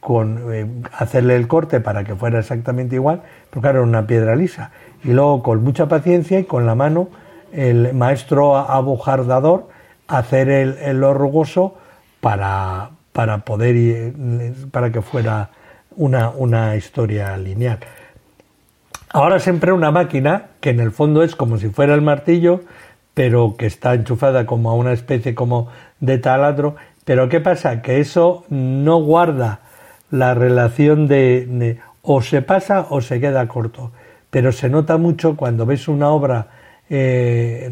con, 0.00 0.84
hacerle 0.92 1.36
el 1.36 1.48
corte 1.48 1.80
para 1.80 2.04
que 2.04 2.14
fuera 2.14 2.38
exactamente 2.38 2.96
igual, 2.96 3.22
pero 3.48 3.62
claro, 3.62 3.82
una 3.82 4.06
piedra 4.06 4.36
lisa. 4.36 4.72
Y 5.02 5.12
luego 5.12 5.42
con 5.42 5.64
mucha 5.64 5.88
paciencia 5.88 6.38
y 6.38 6.44
con 6.44 6.66
la 6.66 6.74
mano, 6.74 7.08
el 7.52 7.94
maestro 7.94 8.56
abujardador, 8.56 9.68
hacer 10.06 10.48
el, 10.48 10.78
el 10.78 11.04
para, 12.20 12.90
para 13.12 13.38
poder 13.38 14.12
para 14.70 14.90
que 14.90 15.02
fuera 15.02 15.50
una, 15.96 16.30
una 16.30 16.76
historia 16.76 17.36
lineal. 17.36 17.78
Ahora 19.10 19.38
siempre 19.38 19.72
una 19.72 19.90
máquina 19.90 20.48
que 20.60 20.70
en 20.70 20.80
el 20.80 20.92
fondo 20.92 21.22
es 21.22 21.34
como 21.34 21.58
si 21.58 21.70
fuera 21.70 21.94
el 21.94 22.02
martillo, 22.02 22.60
pero 23.14 23.56
que 23.56 23.66
está 23.66 23.94
enchufada 23.94 24.46
como 24.46 24.70
a 24.70 24.74
una 24.74 24.92
especie 24.92 25.34
como 25.34 25.68
de 25.98 26.18
taladro. 26.18 26.76
Pero 27.04 27.28
¿qué 27.28 27.40
pasa? 27.40 27.82
Que 27.82 28.00
eso 28.00 28.44
no 28.48 28.98
guarda 29.02 29.60
la 30.10 30.34
relación 30.34 31.08
de, 31.08 31.80
o 32.02 32.22
se 32.22 32.42
pasa 32.42 32.86
o 32.90 33.00
se 33.00 33.18
queda 33.18 33.48
corto. 33.48 33.92
Pero 34.30 34.52
se 34.52 34.68
nota 34.68 34.98
mucho 34.98 35.36
cuando 35.36 35.66
ves 35.66 35.88
una 35.88 36.10
obra 36.10 36.48
eh, 36.90 37.70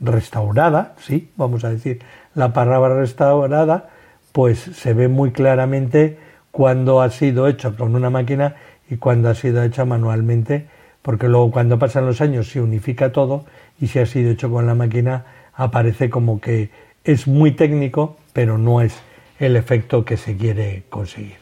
restaurada, 0.00 0.94
sí, 0.98 1.30
vamos 1.36 1.64
a 1.64 1.70
decir, 1.70 2.00
la 2.34 2.52
palabra 2.52 2.98
restaurada, 2.98 3.90
pues 4.32 4.58
se 4.58 4.92
ve 4.94 5.08
muy 5.08 5.32
claramente 5.32 6.18
cuando 6.50 7.00
ha 7.00 7.10
sido 7.10 7.48
hecho 7.48 7.76
con 7.76 7.94
una 7.94 8.10
máquina 8.10 8.56
y 8.90 8.96
cuando 8.96 9.28
ha 9.28 9.34
sido 9.34 9.62
hecha 9.62 9.84
manualmente, 9.84 10.66
porque 11.02 11.28
luego 11.28 11.50
cuando 11.50 11.78
pasan 11.78 12.06
los 12.06 12.20
años 12.20 12.50
se 12.50 12.60
unifica 12.60 13.12
todo 13.12 13.44
y 13.80 13.88
si 13.88 13.98
ha 13.98 14.06
sido 14.06 14.30
hecho 14.30 14.50
con 14.50 14.66
la 14.66 14.74
máquina 14.74 15.24
aparece 15.54 16.10
como 16.10 16.40
que 16.40 16.70
es 17.04 17.26
muy 17.26 17.52
técnico, 17.52 18.16
pero 18.32 18.58
no 18.58 18.80
es 18.80 18.98
el 19.38 19.56
efecto 19.56 20.04
que 20.04 20.16
se 20.16 20.36
quiere 20.36 20.84
conseguir. 20.88 21.36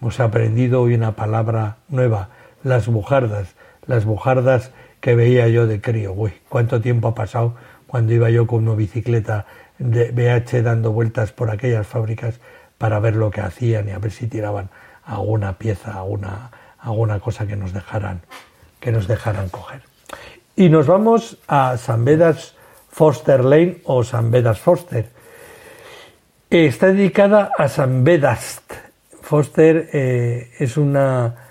Hemos 0.00 0.18
aprendido 0.20 0.82
hoy 0.82 0.94
una 0.94 1.12
palabra 1.12 1.76
nueva, 1.88 2.30
las 2.64 2.86
bujardas, 2.86 3.54
las 3.86 4.04
bujardas 4.04 4.72
que 5.00 5.14
veía 5.14 5.48
yo 5.48 5.66
de 5.66 5.80
crío. 5.80 6.12
Uy, 6.12 6.32
cuánto 6.48 6.80
tiempo 6.80 7.08
ha 7.08 7.14
pasado 7.14 7.54
cuando 7.86 8.12
iba 8.12 8.30
yo 8.30 8.46
con 8.46 8.68
una 8.68 8.76
bicicleta 8.76 9.46
de 9.78 10.12
BH 10.12 10.62
dando 10.62 10.92
vueltas 10.92 11.32
por 11.32 11.50
aquellas 11.50 11.86
fábricas 11.86 12.40
para 12.78 13.00
ver 13.00 13.16
lo 13.16 13.30
que 13.30 13.40
hacían 13.40 13.88
y 13.88 13.92
a 13.92 13.98
ver 13.98 14.12
si 14.12 14.26
tiraban 14.26 14.70
alguna 15.04 15.54
pieza, 15.54 15.98
alguna, 15.98 16.50
alguna 16.78 17.20
cosa 17.20 17.46
que 17.46 17.56
nos 17.56 17.72
dejaran, 17.72 18.20
que 18.78 18.92
nos 18.92 19.08
dejaran 19.08 19.48
coger. 19.48 19.82
Y 20.56 20.68
nos 20.68 20.86
vamos 20.86 21.38
a 21.48 21.76
San 21.76 22.04
Bedas 22.04 22.54
Foster 22.90 23.44
Lane 23.44 23.78
o 23.84 24.04
San 24.04 24.30
Bedas 24.30 24.58
Foster. 24.60 25.08
Está 26.50 26.88
dedicada 26.88 27.52
a 27.56 27.68
San 27.68 28.02
Bedast. 28.02 28.72
Foster 29.22 29.88
eh, 29.92 30.50
es 30.58 30.76
una 30.76 31.50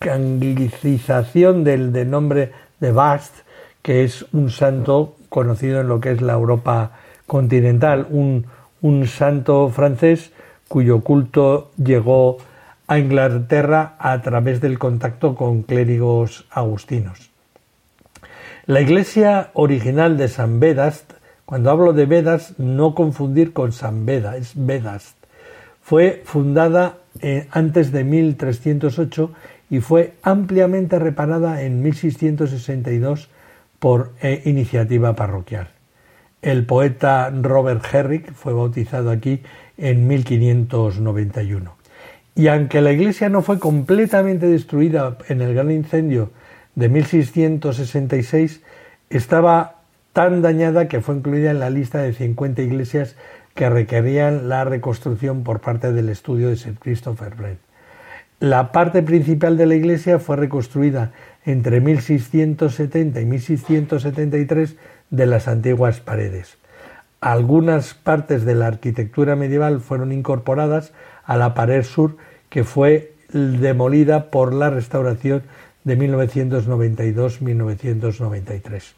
anglicización 0.00 1.64
del, 1.64 2.08
nombre 2.08 2.52
de 2.80 2.92
Bast, 2.92 3.34
que 3.82 4.04
es 4.04 4.24
un 4.32 4.50
santo 4.50 5.16
conocido 5.28 5.80
en 5.80 5.88
lo 5.88 6.00
que 6.00 6.12
es 6.12 6.22
la 6.22 6.32
Europa 6.32 6.92
continental, 7.26 8.06
un, 8.10 8.46
un 8.80 9.06
santo 9.06 9.68
francés 9.68 10.32
cuyo 10.68 11.00
culto 11.00 11.70
llegó 11.76 12.38
a 12.86 12.98
Inglaterra 12.98 13.96
a 13.98 14.20
través 14.22 14.60
del 14.60 14.78
contacto 14.78 15.34
con 15.34 15.62
clérigos 15.62 16.46
agustinos. 16.50 17.30
La 18.66 18.80
iglesia 18.80 19.50
original 19.54 20.16
de 20.16 20.28
San 20.28 20.60
Bedast, 20.60 21.12
cuando 21.44 21.70
hablo 21.70 21.92
de 21.92 22.06
Vedas, 22.06 22.54
no 22.58 22.94
confundir 22.94 23.52
con 23.52 23.72
San 23.72 24.06
Beda, 24.06 24.36
es 24.36 24.52
Bedast, 24.54 25.16
fue 25.82 26.22
fundada 26.24 26.98
eh, 27.20 27.48
antes 27.50 27.90
de 27.90 28.04
1308 28.04 29.32
y 29.70 29.80
fue 29.80 30.14
ampliamente 30.22 30.98
reparada 30.98 31.62
en 31.62 31.80
1662 31.82 33.30
por 33.78 34.12
eh, 34.20 34.42
iniciativa 34.44 35.14
parroquial. 35.14 35.68
El 36.42 36.66
poeta 36.66 37.30
Robert 37.30 37.84
Herrick 37.92 38.32
fue 38.32 38.52
bautizado 38.52 39.10
aquí 39.10 39.42
en 39.78 40.08
1591. 40.08 41.76
Y 42.34 42.48
aunque 42.48 42.80
la 42.80 42.92
iglesia 42.92 43.28
no 43.28 43.42
fue 43.42 43.58
completamente 43.58 44.46
destruida 44.46 45.18
en 45.28 45.40
el 45.40 45.54
gran 45.54 45.70
incendio 45.70 46.30
de 46.74 46.88
1666, 46.88 48.62
estaba 49.10 49.82
tan 50.12 50.42
dañada 50.42 50.88
que 50.88 51.00
fue 51.00 51.16
incluida 51.16 51.50
en 51.50 51.60
la 51.60 51.70
lista 51.70 51.98
de 52.00 52.12
50 52.12 52.62
iglesias 52.62 53.16
que 53.54 53.68
requerían 53.68 54.48
la 54.48 54.64
reconstrucción 54.64 55.42
por 55.44 55.60
parte 55.60 55.92
del 55.92 56.08
estudio 56.08 56.48
de 56.48 56.56
Sir 56.56 56.76
Christopher 56.78 57.34
Wren. 57.36 57.69
La 58.40 58.72
parte 58.72 59.02
principal 59.02 59.56
de 59.58 59.66
la 59.66 59.74
iglesia 59.74 60.18
fue 60.18 60.36
reconstruida 60.36 61.12
entre 61.44 61.82
1670 61.82 63.20
y 63.20 63.26
1673 63.26 64.76
de 65.10 65.26
las 65.26 65.46
antiguas 65.46 66.00
paredes. 66.00 66.56
Algunas 67.20 67.92
partes 67.92 68.46
de 68.46 68.54
la 68.54 68.68
arquitectura 68.68 69.36
medieval 69.36 69.80
fueron 69.80 70.10
incorporadas 70.10 70.94
a 71.24 71.36
la 71.36 71.52
pared 71.52 71.82
sur 71.82 72.16
que 72.48 72.64
fue 72.64 73.12
demolida 73.30 74.30
por 74.30 74.54
la 74.54 74.70
restauración 74.70 75.42
de 75.84 75.98
1992-1993. 75.98 78.94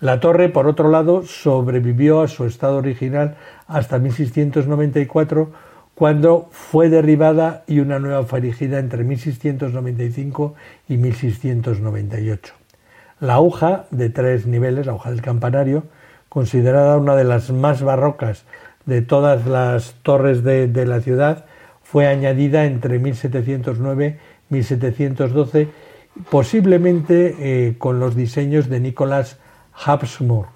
La 0.00 0.20
torre, 0.20 0.50
por 0.50 0.66
otro 0.66 0.90
lado, 0.90 1.22
sobrevivió 1.22 2.20
a 2.20 2.28
su 2.28 2.44
estado 2.44 2.76
original 2.76 3.38
hasta 3.66 3.98
1694 3.98 5.67
cuando 5.98 6.48
fue 6.52 6.90
derribada 6.90 7.64
y 7.66 7.80
una 7.80 7.98
nueva 7.98 8.22
fue 8.22 8.38
erigida 8.38 8.78
entre 8.78 9.02
1695 9.02 10.54
y 10.88 10.96
1698. 10.96 12.54
La 13.18 13.34
aguja 13.34 13.86
de 13.90 14.08
tres 14.08 14.46
niveles, 14.46 14.86
la 14.86 14.92
aguja 14.92 15.10
del 15.10 15.22
campanario, 15.22 15.86
considerada 16.28 16.98
una 16.98 17.16
de 17.16 17.24
las 17.24 17.50
más 17.50 17.82
barrocas 17.82 18.44
de 18.86 19.02
todas 19.02 19.48
las 19.48 19.96
torres 20.04 20.44
de, 20.44 20.86
la 20.86 21.00
ciudad, 21.00 21.46
fue 21.82 22.06
añadida 22.06 22.64
entre 22.64 23.00
1709 23.00 24.20
y 24.50 24.54
1712, 24.54 25.66
posiblemente 26.30 27.34
eh, 27.40 27.74
con 27.76 27.98
los 27.98 28.14
diseños 28.14 28.68
de 28.68 28.78
Nicolás 28.78 29.38
Habsburg, 29.74 30.46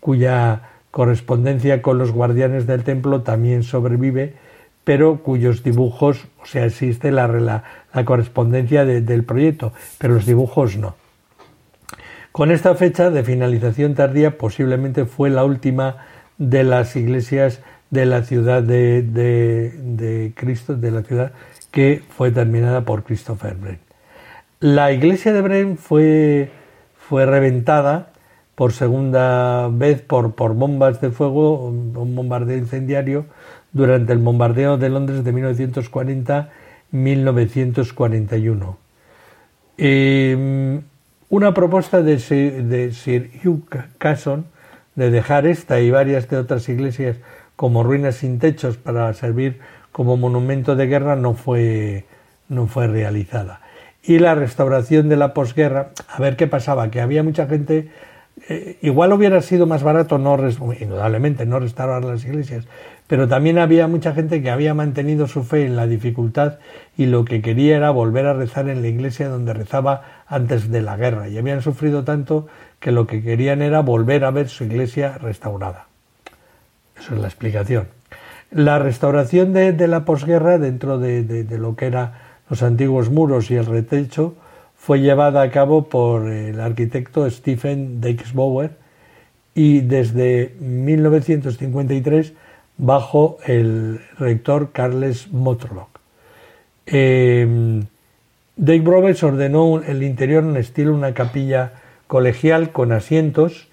cuya 0.00 0.62
correspondencia 0.90 1.82
con 1.82 1.98
los 1.98 2.10
guardianes 2.10 2.66
del 2.66 2.84
templo 2.84 3.20
también 3.20 3.64
sobrevive 3.64 4.47
pero 4.88 5.18
cuyos 5.18 5.62
dibujos, 5.62 6.28
o 6.42 6.46
sea, 6.46 6.64
existe 6.64 7.12
la, 7.12 7.28
la, 7.28 8.04
correspondencia 8.06 8.86
del 8.86 9.22
proyecto, 9.22 9.74
pero 9.98 10.14
los 10.14 10.24
dibujos 10.24 10.78
no. 10.78 10.96
Con 12.32 12.50
esta 12.50 12.74
fecha 12.74 13.10
de 13.10 13.22
finalización 13.22 13.94
tardía 13.94 14.38
posiblemente 14.38 15.04
fue 15.04 15.28
la 15.28 15.44
última 15.44 16.06
de 16.38 16.64
las 16.64 16.96
iglesias 16.96 17.60
de 17.90 18.06
la 18.06 18.22
ciudad 18.22 18.62
de, 18.62 19.02
de, 19.02 20.32
Cristo, 20.34 20.74
de 20.74 20.90
la 20.90 21.02
ciudad 21.02 21.32
que 21.70 22.02
fue 22.16 22.30
terminada 22.30 22.80
por 22.86 23.04
Christopher 23.04 23.56
Brent. 23.56 23.80
La 24.60 24.90
iglesia 24.90 25.34
de 25.34 25.42
Brent 25.42 25.78
fue, 25.78 26.50
fue 26.96 27.26
reventada 27.26 28.12
por 28.54 28.72
segunda 28.72 29.68
vez 29.68 30.00
por, 30.00 30.34
por 30.34 30.54
bombas 30.54 31.02
de 31.02 31.10
fuego, 31.10 31.66
un 31.66 32.14
bombardeo 32.14 32.56
incendiario 32.56 33.26
durante 33.72 34.12
el 34.12 34.18
bombardeo 34.18 34.78
de 34.78 34.88
Londres 34.88 35.24
de 35.24 35.32
1940-1941. 36.92 38.76
Em, 39.76 40.82
una 41.28 41.54
propuesta 41.54 42.02
de 42.02 42.18
Sir, 42.18 43.30
Hugh 43.44 43.68
Casson 43.98 44.46
de 44.94 45.10
dejar 45.10 45.46
esta 45.46 45.80
y 45.80 45.90
varias 45.90 46.28
de 46.28 46.38
otras 46.38 46.68
iglesias 46.68 47.16
como 47.54 47.82
ruinas 47.84 48.16
sin 48.16 48.38
techos 48.38 48.76
para 48.76 49.12
servir 49.14 49.60
como 49.92 50.16
monumento 50.16 50.74
de 50.74 50.86
guerra 50.86 51.16
no 51.16 51.34
fue, 51.34 52.04
no 52.48 52.66
fue 52.66 52.86
realizada. 52.86 53.60
Y 54.02 54.18
la 54.18 54.34
restauración 54.34 55.08
de 55.08 55.16
la 55.16 55.34
posguerra, 55.34 55.90
a 56.08 56.20
ver 56.20 56.36
qué 56.36 56.46
pasaba, 56.46 56.90
que 56.90 57.00
había 57.00 57.22
mucha 57.22 57.46
gente 57.46 57.90
eh, 58.48 58.78
igual 58.82 59.12
hubiera 59.12 59.40
sido 59.42 59.66
más 59.66 59.82
barato, 59.82 60.18
no, 60.18 60.36
indudablemente, 60.80 61.46
no 61.46 61.58
restaurar 61.58 62.04
las 62.04 62.24
iglesias, 62.24 62.66
pero 63.08 63.26
también 63.26 63.58
había 63.58 63.88
mucha 63.88 64.12
gente 64.12 64.42
que 64.42 64.50
había 64.50 64.74
mantenido 64.74 65.26
su 65.26 65.42
fe 65.42 65.64
en 65.64 65.76
la 65.76 65.86
dificultad 65.86 66.58
y 66.96 67.06
lo 67.06 67.24
que 67.24 67.40
quería 67.40 67.76
era 67.76 67.90
volver 67.90 68.26
a 68.26 68.34
rezar 68.34 68.68
en 68.68 68.82
la 68.82 68.88
iglesia 68.88 69.28
donde 69.28 69.54
rezaba 69.54 70.24
antes 70.26 70.70
de 70.70 70.82
la 70.82 70.96
guerra 70.96 71.28
y 71.28 71.38
habían 71.38 71.62
sufrido 71.62 72.04
tanto 72.04 72.46
que 72.80 72.92
lo 72.92 73.06
que 73.06 73.22
querían 73.22 73.62
era 73.62 73.80
volver 73.80 74.24
a 74.24 74.30
ver 74.30 74.48
su 74.48 74.64
iglesia 74.64 75.16
restaurada. 75.16 75.86
Eso 77.00 77.14
es 77.14 77.20
la 77.20 77.28
explicación. 77.28 77.88
La 78.50 78.78
restauración 78.78 79.54
de, 79.54 79.88
la 79.88 80.04
posguerra 80.04 80.58
dentro 80.58 80.98
de, 80.98 81.46
lo 81.58 81.76
que 81.76 81.86
eran 81.86 82.12
los 82.50 82.62
antiguos 82.62 83.10
muros 83.10 83.50
y 83.50 83.56
el 83.56 83.66
retecho 83.66 84.34
fue 84.76 85.00
llevada 85.00 85.42
a 85.42 85.50
cabo 85.50 85.88
por 85.88 86.28
el 86.28 86.60
arquitecto 86.60 87.28
Stephen 87.30 88.00
Dijksbauer 88.00 88.72
y 89.54 89.80
desde 89.80 90.54
1953 90.60 92.34
bajo 92.78 93.38
el 93.46 94.00
rector 94.18 94.72
Carles 94.72 95.30
Motorlock. 95.32 95.88
Eh, 96.86 97.82
Dijksbauer 98.56 99.16
ordenó 99.24 99.82
el 99.82 100.02
interior 100.02 100.42
en 100.42 100.56
estilo 100.56 100.94
una 100.94 101.14
capilla 101.14 101.72
colegial 102.06 102.72
con 102.72 102.92
asientos 102.92 103.68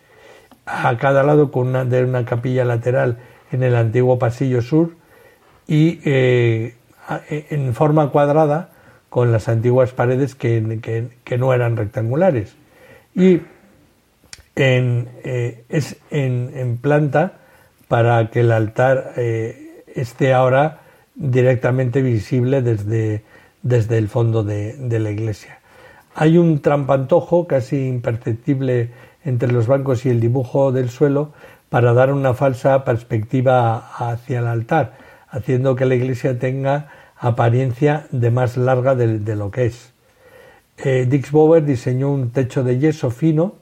a 0.66 0.98
cada 0.98 1.24
lado 1.24 1.52
con 1.52 1.68
una, 1.68 1.86
de 1.86 2.04
una 2.04 2.26
capilla 2.26 2.66
lateral 2.66 3.18
en 3.52 3.64
el 3.64 3.76
antiguo 3.76 4.20
pasillo 4.20 4.62
sur 4.62 4.92
y 5.68 6.00
eh, 6.06 6.76
en 7.50 7.74
forma 7.74 8.10
cuadrada 8.10 8.70
con 9.10 9.32
las 9.32 9.48
antiguas 9.48 9.92
paredes 9.92 10.36
que, 10.36 11.10
no 11.40 11.54
eran 11.54 11.78
rectangulares. 11.78 12.56
Y 13.16 13.42
en, 14.56 15.10
eh, 15.24 15.64
es 15.70 15.98
en, 16.12 16.78
planta 16.82 17.40
para 17.88 18.30
que 18.30 18.42
el 18.42 18.52
altar 18.52 19.14
eh, 19.18 19.84
esté 19.96 20.34
ahora 20.34 20.80
directamente 21.16 22.02
visible 22.02 22.62
desde, 22.62 23.24
desde 23.62 23.98
el 23.98 24.10
fondo 24.10 24.44
de, 24.44 24.76
la 25.00 25.12
iglesia. 25.12 25.60
Hay 26.14 26.38
un 26.38 26.62
trampantojo 26.62 27.48
casi 27.48 27.88
imperceptible 27.88 28.92
entre 29.24 29.52
los 29.52 29.68
bancos 29.68 30.06
y 30.06 30.10
el 30.10 30.20
dibujo 30.20 30.72
del 30.72 30.90
suelo 30.90 31.34
para 31.70 31.94
dar 31.94 32.14
una 32.14 32.34
falsa 32.34 32.84
perspectiva 32.84 33.78
hacia 33.98 34.40
el 34.40 34.48
altar, 34.48 34.98
haciendo 35.30 35.76
que 35.76 35.86
la 35.86 35.96
iglesia 35.96 36.38
tenga 36.38 36.90
apariencia 37.18 38.08
de 38.12 38.32
más 38.32 38.56
larga 38.56 38.96
de, 38.96 39.36
lo 39.36 39.52
que 39.52 39.66
es. 39.66 39.94
Eh, 40.78 41.06
Dix 41.10 41.32
Bower 41.32 41.64
diseñó 41.64 42.12
un 42.12 42.32
techo 42.32 42.64
de 42.64 42.78
yeso 42.80 43.10
fino 43.10 43.56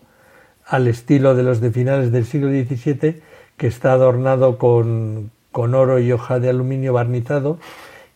al 0.66 0.88
estilo 0.88 1.36
de 1.36 1.44
los 1.44 1.62
de 1.62 1.72
finales 1.72 2.12
del 2.12 2.26
siglo 2.26 2.50
XVII 2.50 3.22
que 3.58 3.68
está 3.68 3.94
adornado 3.94 4.58
con, 4.58 5.32
oro 5.52 6.00
y 6.00 6.12
hoja 6.12 6.40
de 6.40 6.50
aluminio 6.50 6.94
barnizado. 6.94 7.60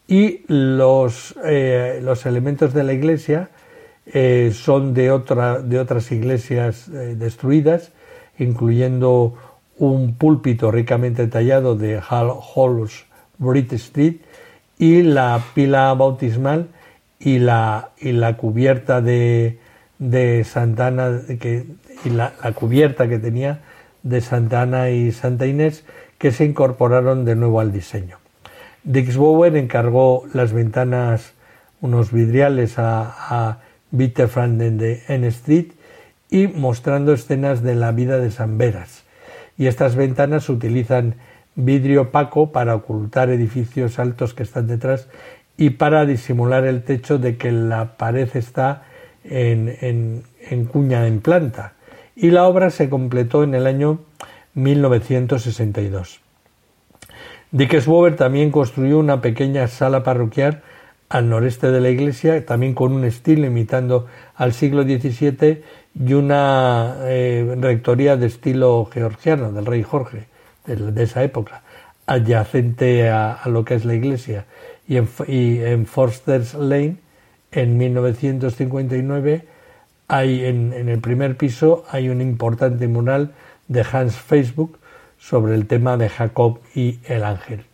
Y 0.08 0.42
los, 0.48 1.36
eh, 1.46 2.00
los 2.02 2.26
elementos 2.26 2.74
de 2.74 2.84
la 2.84 2.94
iglesia 2.94 3.50
eh, 4.06 4.52
son 4.54 4.94
de, 4.94 5.12
otra, 5.12 5.60
de 5.60 5.80
otras 5.80 6.12
iglesias 6.12 6.90
destruidas, 6.90 7.92
incluyendo 8.40 9.36
un 9.78 10.16
púlpito 10.16 10.72
ricamente 10.72 11.28
tallado 11.28 11.76
de 11.76 12.00
Hall 12.00 12.32
Halls 12.56 13.06
Brit 13.38 13.74
Street 13.74 14.16
y 14.78 15.04
la 15.04 15.44
pila 15.54 15.94
bautismal 15.94 16.68
y 17.20 17.40
la, 17.40 17.92
y 18.00 18.12
la 18.12 18.38
cubierta 18.38 19.02
de, 19.02 19.60
de 20.00 20.44
Santana 20.44 21.22
que, 21.40 21.66
y 22.06 22.10
la, 22.10 22.32
cubierta 22.54 23.08
que 23.08 23.20
tenía 23.20 23.62
de 24.10 24.22
Santana 24.22 24.90
y 24.90 25.12
Santa 25.12 25.46
Inés 25.46 25.86
que 26.18 26.32
se 26.32 26.46
incorporaron 26.46 27.26
de 27.26 27.36
nuevo 27.36 27.60
al 27.60 27.72
diseño. 27.72 28.18
Dix 28.84 29.18
Bower 29.18 29.56
encargó 29.56 30.24
las 30.34 30.54
ventanas, 30.54 31.34
unos 31.82 32.12
vidriales 32.12 32.80
a, 32.80 33.14
a 33.30 33.60
de 33.92 35.04
N 35.08 35.28
Street 35.28 35.68
y 36.30 36.48
mostrando 36.48 37.14
escenas 37.14 37.62
de 37.64 37.76
la 37.76 37.92
vida 37.92 38.20
de 38.20 38.32
San 38.32 38.58
Veras. 38.58 39.04
Y 39.58 39.68
estas 39.68 39.96
ventanas 39.96 40.50
utilizan 40.50 41.16
vidrio 41.56 42.04
opaco 42.04 42.52
para 42.52 42.76
ocultar 42.76 43.30
edificios 43.30 44.00
altos 44.00 44.34
que 44.34 44.44
están 44.44 44.68
detrás 44.68 45.08
y 45.58 45.72
para 45.72 46.06
disimular 46.06 46.66
el 46.66 46.84
techo 46.84 47.18
de 47.18 47.38
que 47.38 47.52
la 47.52 47.98
pared 47.98 48.30
está 48.36 48.84
en, 49.24 50.24
cuña 50.72 51.08
en 51.08 51.20
planta. 51.20 51.74
Y 52.20 52.32
la 52.32 52.48
obra 52.48 52.72
se 52.72 52.90
completó 52.90 53.44
en 53.44 53.54
el 53.54 53.68
año 53.68 54.00
1962. 54.56 56.20
Dickenswober 57.52 58.16
también 58.16 58.50
construyó 58.50 58.98
una 58.98 59.22
pequeña 59.22 59.68
sala 59.68 60.02
parroquial 60.02 60.64
al 61.10 61.30
noreste 61.30 61.70
de 61.70 61.80
la 61.80 61.90
iglesia, 61.90 62.44
también 62.44 62.74
con 62.74 62.92
un 62.92 63.06
estilo 63.06 63.46
imitando 63.46 64.08
al 64.36 64.54
siglo 64.54 64.82
XVII 64.82 65.62
y 65.94 66.14
una 66.14 66.96
eh, 67.04 67.56
rectoría 67.60 68.18
de 68.18 68.26
estilo 68.26 68.90
georgiano 68.92 69.52
del 69.52 69.68
rey 69.68 69.84
Jorge 69.84 70.26
de, 70.66 71.04
esa 71.04 71.24
época, 71.24 71.62
adyacente 72.08 73.10
a, 73.12 73.42
lo 73.46 73.64
que 73.64 73.76
es 73.76 73.86
la 73.86 73.94
iglesia. 73.94 74.46
Y 74.88 74.98
en, 74.98 75.08
en 75.28 75.86
Forster's 75.86 76.56
Lane, 76.56 76.98
en 77.52 77.78
1959, 77.78 79.46
hay 80.08 80.46
en, 80.46 80.74
en, 80.74 80.90
el 80.90 81.00
primer 81.00 81.38
piso 81.38 81.86
hay 81.90 82.10
un 82.10 82.22
importante 82.22 82.88
mural 82.88 83.34
de 83.68 83.86
Hans 83.92 84.16
Facebook 84.16 84.78
sobre 85.20 85.56
el 85.56 85.68
tema 85.68 85.98
de 85.98 86.10
Jacob 86.10 86.60
y 86.76 87.00
el 87.06 87.24
ángel. 87.24 87.66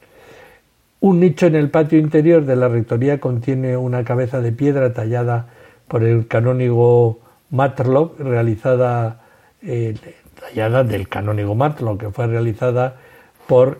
Un 0.99 1.19
nicho 1.19 1.47
en 1.47 1.55
el 1.55 1.69
patio 1.69 1.99
interior 1.99 2.45
de 2.45 2.55
la 2.55 2.69
rectoría 2.69 3.19
contiene 3.19 3.75
una 3.75 4.03
cabeza 4.03 4.39
de 4.39 4.51
piedra 4.53 4.93
tallada 4.93 5.47
por 5.87 6.03
el 6.03 6.27
canónigo 6.27 7.19
Matlock, 7.49 8.19
realizada 8.19 9.21
eh, 9.61 9.95
tallada 10.39 10.83
del 10.83 11.07
canónigo 11.07 11.55
Matlock, 11.55 11.99
que 11.99 12.09
fue 12.09 12.27
realizada 12.27 12.95
por 13.47 13.79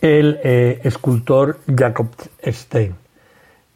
el 0.00 0.40
eh, 0.42 0.80
escultor 0.84 1.60
Jacob 1.74 2.08
Stein. 2.44 2.94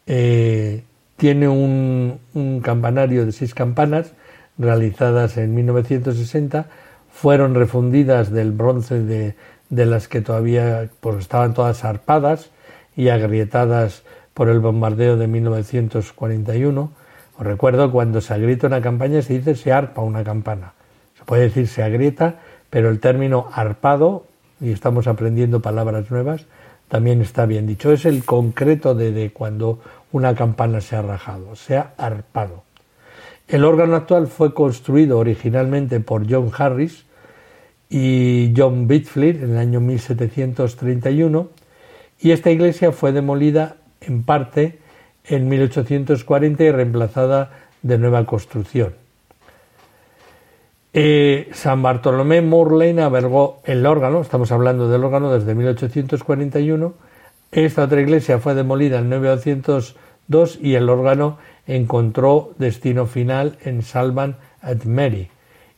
Eh, 0.05 0.83
tiene 1.17 1.47
un, 1.47 2.19
campanario 2.63 3.25
de 3.25 3.31
seis 3.31 3.53
campanas 3.53 4.13
realizadas 4.57 5.37
en 5.37 5.55
1960, 5.55 6.67
fueron 7.11 7.55
refundidas 7.55 8.31
del 8.31 8.51
bronce 8.51 9.01
de, 9.01 9.35
las 9.69 10.07
que 10.07 10.21
todavía 10.21 10.89
pues, 10.99 11.17
estaban 11.17 11.53
todas 11.53 11.83
arpadas 11.85 12.51
y 12.95 13.09
agrietadas 13.09 14.03
por 14.33 14.49
el 14.49 14.59
bombardeo 14.59 15.17
de 15.17 15.27
1941. 15.27 16.91
Os 17.37 17.45
recuerdo 17.45 17.91
cuando 17.91 18.21
se 18.21 18.33
agrieta 18.33 18.67
una 18.67 18.81
campaña 18.81 19.21
se 19.21 19.33
dice 19.33 19.55
se 19.55 19.71
arpa 19.71 20.01
una 20.01 20.23
campana 20.23 20.73
puede 21.25 21.43
decir 21.43 21.67
se 21.67 21.83
agrieta, 21.83 22.35
pero 22.69 22.89
el 22.89 22.99
término 22.99 23.49
arpado, 23.51 24.25
y 24.61 24.71
estamos 24.71 25.07
aprendiendo 25.07 25.61
palabras 25.61 26.09
nuevas, 26.09 26.45
también 26.87 27.21
está 27.21 27.45
bien 27.45 27.67
dicho. 27.67 27.91
Es 27.91 28.05
el 28.05 28.23
concreto 28.23 28.95
de, 28.95 29.31
cuando 29.31 29.79
una 30.11 30.35
campana 30.35 30.81
se 30.81 30.95
ha 30.95 31.01
rajado, 31.01 31.55
se 31.55 31.77
ha 31.77 31.93
arpado. 31.97 32.63
El 33.47 33.63
órgano 33.63 33.95
actual 33.95 34.27
fue 34.27 34.53
construido 34.53 35.19
originalmente 35.19 35.99
por 35.99 36.29
John 36.29 36.51
Harris 36.57 37.05
y 37.89 38.53
John 38.57 38.87
Bitfleet 38.87 39.43
en 39.43 39.51
el 39.51 39.57
año 39.57 39.79
1731 39.81 41.49
y 42.19 42.31
esta 42.31 42.49
iglesia 42.49 42.91
fue 42.91 43.11
demolida 43.11 43.77
en 44.01 44.23
parte 44.23 44.79
en 45.25 45.47
1840 45.47 46.63
y 46.63 46.71
reemplazada 46.71 47.51
de 47.83 47.97
nueva 47.99 48.25
construcción. 48.25 49.04
Eh, 50.97 51.49
San 51.51 51.81
Bartolomé 51.81 52.41
Moor 52.41 52.71
Lane 52.71 53.01
albergó 53.01 53.59
el 53.65 53.85
órgano, 53.85 54.21
estamos 54.21 54.53
hablando 54.53 54.87
del 54.87 55.03
órgano 55.03 55.29
desde 55.29 55.53
1841. 55.53 56.93
Esta 57.51 57.83
otra 57.83 57.99
iglesia 57.99 58.39
fue 58.39 58.55
demolida 58.55 58.99
en 58.99 59.09
1902 59.09 60.57
y 60.61 60.75
el 60.75 60.87
órgano 60.87 61.37
encontró 61.67 62.53
destino 62.59 63.07
final 63.07 63.57
en 63.65 63.81
Salvan 63.81 64.37
at 64.61 64.85
Mary 64.85 65.27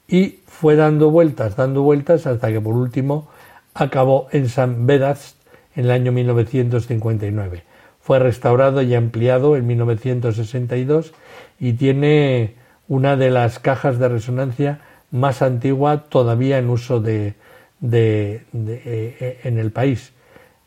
y 0.07 0.41
fue 0.45 0.75
dando 0.75 1.09
vueltas, 1.09 1.55
dando 1.55 1.81
vueltas 1.81 2.27
hasta 2.27 2.51
que 2.51 2.61
por 2.61 2.75
último 2.75 3.27
acabó 3.73 4.27
en 4.31 4.49
San 4.49 4.85
Bedast 4.85 5.41
en 5.75 5.85
el 5.85 5.91
año 5.91 6.11
1959. 6.11 7.63
Fue 7.99 8.19
restaurado 8.19 8.83
y 8.83 8.93
ampliado 8.93 9.55
en 9.55 9.65
1962 9.65 11.15
y 11.59 11.73
tiene 11.73 12.53
una 12.87 13.15
de 13.15 13.31
las 13.31 13.57
cajas 13.57 13.97
de 13.97 14.09
resonancia 14.09 14.81
más 15.11 15.41
antigua 15.41 16.05
todavía 16.09 16.57
en 16.57 16.69
uso 16.69 16.99
de, 16.99 17.35
de, 17.79 18.45
eh, 18.53 19.39
en 19.43 19.57
el 19.57 19.71
país. 19.71 20.13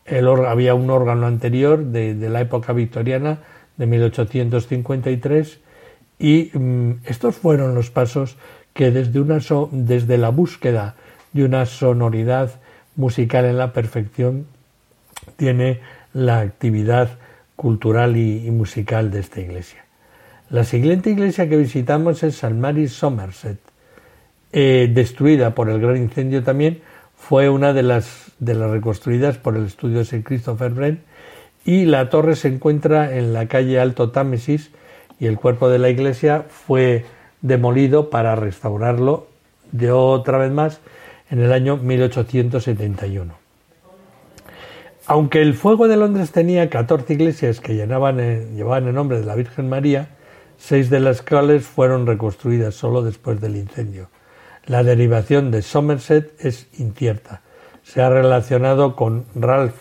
Había 0.07 0.74
un 0.74 0.90
órgano 0.90 1.26
anterior 1.26 1.85
de, 1.85 2.14
la 2.29 2.40
época 2.40 2.72
victoriana 2.72 3.38
de 3.76 3.87
1853 3.87 5.61
y 6.18 6.50
mm, 6.53 6.92
estos 7.05 7.37
fueron 7.37 7.74
los 7.74 7.90
pasos 7.90 8.37
que 8.72 8.90
desde, 8.90 9.20
una 9.20 9.38
desde 9.70 10.18
la 10.18 10.31
búsqueda 10.31 10.96
de 11.33 11.44
una 11.44 11.66
sonoridad 11.66 12.61
musical 12.96 13.44
en 13.44 13.59
la 13.59 13.72
perfección 13.72 14.46
tiene 15.37 15.81
la 16.12 16.40
actividad 16.40 17.18
cultural 17.57 18.16
y, 18.16 18.50
musical 18.50 19.11
de 19.11 19.20
esta 19.20 19.40
iglesia. 19.40 19.85
La 20.48 20.64
siguiente 20.64 21.11
iglesia 21.11 21.48
que 21.48 21.57
visitamos 21.57 22.22
es 22.22 22.37
San 22.37 22.61
Mary 22.61 22.88
Somerset, 22.88 23.61
eh, 24.53 24.91
destruida 24.93 25.55
por 25.55 25.69
el 25.71 25.81
gran 25.81 25.97
incendio 25.97 26.43
también, 26.43 26.81
fue 27.17 27.49
una 27.49 27.73
de 27.73 27.83
las, 27.83 28.33
de 28.39 28.55
las 28.55 28.71
reconstruidas 28.71 29.39
por 29.39 29.57
el 29.57 29.67
estudio 29.67 29.99
de 29.99 30.05
Sir 30.05 30.25
Christopher 30.25 30.73
Wren 30.73 31.03
y 31.65 31.85
la 31.85 32.09
torre 32.09 32.35
se 32.37 32.49
encuentra 32.49 33.17
en 33.17 33.33
la 33.33 33.47
calle 33.47 33.79
Alto 33.79 34.11
Támesis 34.11 34.71
y 35.19 35.27
el 35.27 35.37
cuerpo 35.37 35.69
de 35.69 35.79
la 35.79 35.91
iglesia 35.91 36.47
fue 36.49 37.05
demolido 37.43 38.11
para 38.11 38.35
restaurarlo 38.37 39.29
de 39.71 39.93
otra 39.93 40.39
vez 40.39 40.51
más 40.51 40.81
en 41.31 41.41
el 41.41 41.53
año 41.53 41.77
1871. 41.77 43.35
Aunque 45.07 45.43
el 45.43 45.55
fuego 45.55 45.89
de 45.89 45.97
Londres 45.97 46.31
tenía 46.33 46.71
14 46.71 47.13
iglesias 47.13 47.61
que 47.61 47.75
llenaban, 47.75 48.55
llevaban 48.55 48.89
el 48.89 48.95
nombre 48.95 49.21
de 49.21 49.27
la 49.27 49.35
Virgen 49.35 49.69
María, 49.69 50.09
seis 50.59 50.91
de 50.91 51.01
las 51.01 51.23
cuales 51.23 51.67
fueron 51.67 52.07
reconstruidas 52.07 52.75
solo 52.75 53.03
después 53.03 53.41
del 53.41 53.57
incendio. 53.57 54.09
La 54.70 54.85
derivación 54.85 55.50
de 55.50 55.62
Somerset 55.62 56.33
es 56.38 56.68
incierta. 56.78 57.40
Se 57.83 58.02
ha 58.02 58.09
relacionado 58.09 58.94
con 58.94 59.24
Ralph 59.35 59.74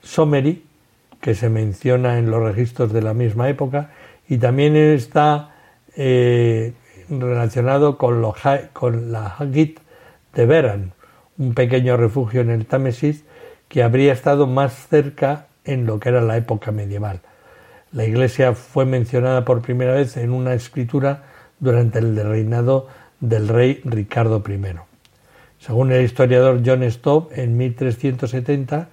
Somery, 0.00 0.64
que 1.20 1.34
se 1.34 1.50
menciona 1.50 2.16
en 2.16 2.30
los 2.30 2.42
registros 2.42 2.90
de 2.90 3.02
la 3.02 3.12
misma 3.12 3.50
época, 3.50 3.90
y 4.26 4.38
también 4.38 4.76
está 4.76 5.50
eh, 5.94 6.72
relacionado 7.10 7.98
con, 7.98 8.22
la 9.12 9.26
Hagit 9.38 9.80
de 10.32 10.46
Beran, 10.46 10.94
un 11.36 11.52
pequeño 11.52 11.98
refugio 11.98 12.40
en 12.40 12.48
el 12.48 12.64
Támesis 12.64 13.26
que 13.68 13.82
habría 13.82 14.14
estado 14.14 14.46
más 14.46 14.88
cerca 14.88 15.48
en 15.66 15.84
lo 15.84 16.00
que 16.00 16.08
era 16.08 16.22
la 16.22 16.38
época 16.38 16.72
medieval. 16.72 17.20
La 17.92 18.06
iglesia 18.06 18.54
fue 18.54 18.86
mencionada 18.86 19.44
por 19.44 19.60
primera 19.60 19.92
vez 19.92 20.16
en 20.16 20.30
una 20.30 20.54
escritura 20.54 21.24
durante 21.58 21.98
el 21.98 22.16
reinado 22.16 22.88
del 23.20 23.48
rey 23.48 23.80
Ricardo 23.84 24.42
I. 24.46 24.60
Según 25.58 25.92
el 25.92 26.04
historiador 26.04 26.62
John 26.64 26.82
Stobb, 26.90 27.30
en 27.34 27.56
1370 27.56 28.88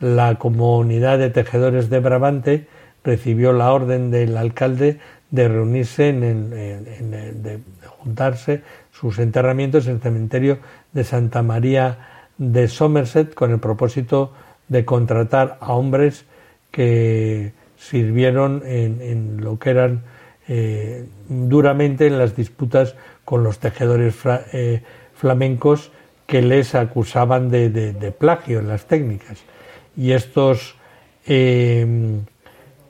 la 0.00 0.36
comunidad 0.36 1.18
de 1.18 1.30
tejedores 1.30 1.90
de 1.90 2.00
Brabante 2.00 2.66
recibió 3.04 3.52
la 3.52 3.72
orden 3.72 4.10
del 4.10 4.36
alcalde 4.36 4.98
de 5.30 5.48
reunirse, 5.48 6.08
en, 6.08 6.50
de 6.50 7.60
juntarse 7.86 8.62
sus 8.92 9.18
enterramientos 9.18 9.86
en 9.86 9.94
el 9.94 10.00
cementerio 10.00 10.58
de 10.92 11.04
Santa 11.04 11.42
María 11.42 11.98
de 12.38 12.68
Somerset 12.68 13.34
con 13.34 13.50
el 13.50 13.58
propósito 13.58 14.32
de 14.68 14.84
contratar 14.84 15.58
a 15.60 15.72
hombres 15.72 16.24
que 16.70 17.52
sirvieron 17.76 18.62
en, 18.64 19.40
lo 19.42 19.58
que 19.58 19.70
eran 19.70 20.02
eh, 20.48 21.06
duramente 21.28 22.06
en 22.06 22.18
las 22.18 22.36
disputas 22.36 22.94
con 23.28 23.44
los 23.44 23.58
tejedores 23.58 24.14
eh, 24.54 24.80
flamencos 25.14 25.92
que 26.26 26.40
les 26.40 26.74
acusaban 26.74 27.50
de, 27.50 28.14
plagio 28.18 28.58
en 28.58 28.68
las 28.68 28.86
técnicas. 28.86 29.40
Y 29.98 30.12
estos 30.12 30.76
em, 31.26 32.22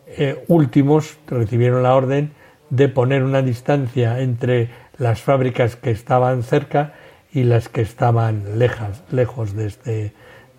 eh, 0.06 0.44
últimos 0.46 1.18
recibieron 1.26 1.82
la 1.82 1.96
orden 1.96 2.30
de 2.70 2.88
poner 2.88 3.24
una 3.24 3.42
distancia 3.42 4.20
entre 4.20 4.70
las 4.96 5.22
fábricas 5.22 5.74
que 5.74 5.90
estaban 5.90 6.44
cerca 6.44 6.94
y 7.32 7.42
las 7.42 7.68
que 7.68 7.80
estaban 7.80 8.60
lejas, 8.60 9.02
lejos 9.10 9.56
de 9.56 9.66
este, 9.66 10.12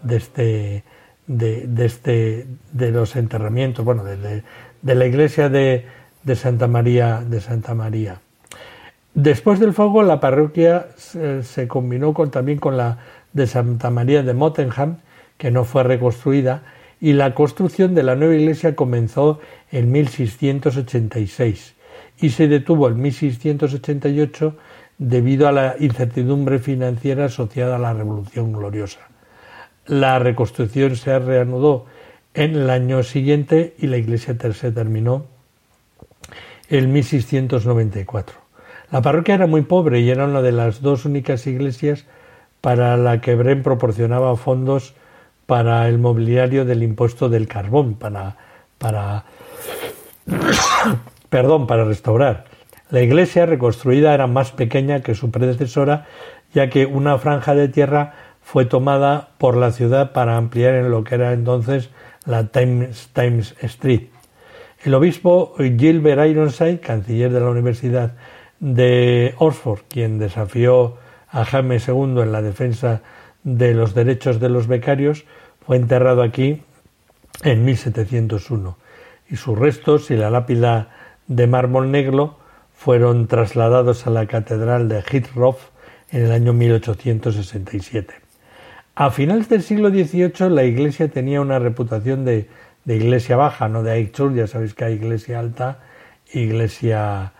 de 0.04 0.18
este, 0.18 0.84
de, 1.26 1.86
este, 1.86 2.48
de 2.74 2.92
los 2.92 3.16
enterramientos, 3.16 3.86
bueno, 3.86 4.04
de, 4.04 4.44
la 4.84 5.06
iglesia 5.06 5.48
de, 5.48 5.86
Santa 6.36 6.68
María, 6.68 7.24
de 7.26 7.40
Santa 7.40 7.74
María. 7.74 8.20
Después 9.14 9.60
del 9.60 9.74
fuego, 9.74 10.04
la 10.04 10.20
parroquia 10.20 10.88
se, 10.98 11.68
combinó 11.68 12.14
con, 12.14 12.32
también 12.32 12.60
con 12.60 12.78
la 12.78 13.00
de 13.34 13.48
Santa 13.48 13.90
María 13.90 14.24
de 14.24 14.34
Mottenham, 14.34 14.98
que 15.38 15.52
no 15.52 15.64
fue 15.64 15.84
reconstruida, 15.84 16.64
y 17.02 17.14
la 17.14 17.34
construcción 17.34 17.96
de 17.96 18.04
la 18.04 18.16
nueva 18.16 18.36
iglesia 18.36 18.76
comenzó 18.76 19.40
en 19.72 19.92
1686 19.92 21.76
y 22.22 22.30
se 22.32 22.48
detuvo 22.48 22.90
en 22.90 23.02
1688 23.02 24.56
debido 24.98 25.48
a 25.48 25.54
la 25.54 25.76
incertidumbre 25.80 26.60
financiera 26.60 27.26
asociada 27.26 27.78
a 27.78 27.80
la 27.80 27.94
Revolución 27.94 28.52
Gloriosa. 28.52 29.00
La 29.86 30.20
reconstrucción 30.20 30.96
se 30.98 31.18
reanudó 31.18 31.86
en 32.34 32.56
el 32.56 32.70
año 32.70 33.02
siguiente 33.04 33.76
y 33.80 33.88
la 33.88 33.98
iglesia 33.98 34.36
se 34.54 34.72
terminó 34.72 35.26
en 36.70 36.92
1694. 36.92 38.39
La 38.92 39.02
parroquia 39.04 39.36
era 39.36 39.46
muy 39.46 39.62
pobre 39.62 40.00
y 40.00 40.10
era 40.10 40.26
una 40.26 40.42
de 40.42 40.52
las 40.52 40.82
dos 40.82 41.06
únicas 41.06 41.46
iglesias 41.46 42.06
para 42.60 42.98
la 42.98 43.22
que 43.22 43.36
Bren 43.36 43.62
proporcionaba 43.62 44.36
fondos 44.36 44.96
para 45.46 45.88
el 45.88 46.00
mobiliario 46.00 46.66
del 46.66 46.82
impuesto 46.82 47.30
del 47.30 47.48
carbón, 47.48 47.96
para, 47.96 48.38
para, 48.78 49.26
perdón, 51.30 51.68
para 51.68 51.86
restaurar. 51.86 52.46
La 52.90 53.02
iglesia 53.02 53.46
reconstruida 53.46 54.14
era 54.14 54.26
más 54.26 54.52
pequeña 54.52 55.02
que 55.02 55.14
su 55.14 55.30
predecesora, 55.30 56.08
ya 56.54 56.70
que 56.70 56.88
una 56.88 57.20
franja 57.20 57.54
de 57.54 57.68
tierra 57.68 58.14
fue 58.42 58.66
tomada 58.66 59.30
por 59.38 59.56
la 59.56 59.72
ciudad 59.72 60.12
para 60.12 60.36
ampliar 60.36 60.74
en 60.74 60.90
lo 60.90 61.04
que 61.04 61.16
era 61.16 61.34
entonces 61.34 61.92
la 62.26 62.48
Times, 62.48 63.10
Times 63.14 63.56
Street. 63.62 64.08
El 64.84 64.96
obispo 64.96 65.54
Gilbert 65.58 66.26
Ironside, 66.26 66.80
canciller 66.80 67.32
de 67.32 67.40
la 67.40 67.50
Universidad 67.50 68.14
de 68.60 69.36
Oxford, 69.38 69.82
quien 69.88 70.20
desafió 70.20 70.98
a 71.30 71.46
Jaime 71.46 71.78
II 71.78 72.22
en 72.22 72.32
la 72.32 72.42
defensa 72.42 73.02
de 73.44 73.74
los 73.74 73.94
derechos 73.94 74.40
de 74.40 74.50
los 74.50 74.68
becarios, 74.68 75.26
fue 75.66 75.78
enterrado 75.78 76.22
aquí 76.24 76.64
en 77.44 77.64
1701 77.64 78.78
y 79.30 79.36
sus 79.36 79.58
restos 79.58 80.12
y 80.12 80.16
la 80.16 80.30
lápida 80.30 80.90
de 81.28 81.48
mármol 81.48 81.92
negro 81.92 82.38
fueron 82.74 83.28
trasladados 83.28 84.08
a 84.08 84.10
la 84.10 84.26
catedral 84.26 84.90
de 84.90 85.04
Hitroff 85.12 85.70
en 86.12 86.26
el 86.26 86.32
año 86.32 86.54
1867. 86.54 88.16
A 88.96 89.12
finales 89.12 89.48
del 89.48 89.62
siglo 89.62 89.90
XVIII 89.90 90.50
la 90.50 90.64
iglesia 90.64 91.08
tenía 91.10 91.42
una 91.42 91.60
reputación 91.60 92.26
de, 92.26 92.50
iglesia 92.86 93.36
baja, 93.36 93.70
no 93.70 93.84
de 93.84 93.92
Aichur, 93.92 94.34
ya 94.34 94.48
sabéis 94.48 94.74
que 94.74 94.86
hay 94.86 94.94
iglesia 94.96 95.40
alta, 95.40 95.80
iglesia, 96.34 97.34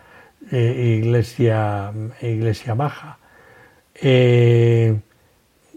eh, 0.50 0.98
iglesia, 1.00 1.92
iglesia 2.22 2.74
baja. 2.74 3.18
Eh, 3.94 4.98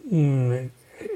mm, 0.09 0.51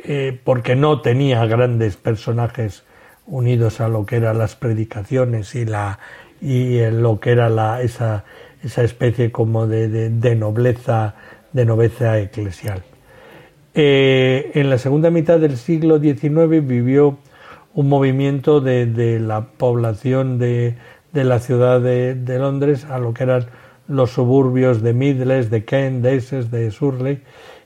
eh, 0.03 0.39
porque 0.43 0.75
no 0.75 1.01
tenía 1.01 1.45
grandes 1.45 1.95
personajes 1.95 2.83
unidos 3.25 3.79
a 3.79 3.87
lo 3.87 4.05
que 4.05 4.17
eran 4.17 4.37
las 4.37 4.55
predicaciones 4.55 5.55
y 5.55 5.65
la, 5.65 5.99
y 6.41 6.79
lo 6.91 7.19
que 7.19 7.31
era 7.31 7.49
la, 7.49 7.81
esa, 7.81 8.25
esa 8.63 8.83
especie 8.83 9.31
como 9.31 9.65
de, 9.65 10.09
de, 10.09 10.35
nobleza, 10.35 11.15
de 11.53 11.65
nobleza 11.65 12.19
eclesial. 12.19 12.83
En 13.73 14.69
la 14.71 14.79
segunda 14.79 15.11
mitad 15.11 15.39
del 15.39 15.55
siglo 15.55 15.99
XIX 15.99 16.65
vivió 16.65 17.19
un 17.75 17.89
movimiento 17.89 18.59
de 18.59 19.19
la 19.19 19.45
población 19.45 20.39
de, 20.39 20.75
de 21.17 21.23
la 21.23 21.39
ciudad 21.39 21.81
de, 21.81 22.37
Londres 22.37 22.85
a 22.85 22.99
lo 22.99 23.11
que 23.11 23.23
eran 23.23 23.47
los 23.87 24.11
suburbios 24.11 24.83
de 24.83 24.93
Midles, 24.93 25.49
de 25.49 25.65
Kent, 25.65 26.03
de 26.03 26.17
Essex, 26.17 26.51
de 26.51 26.69
Surrey, 26.69 27.23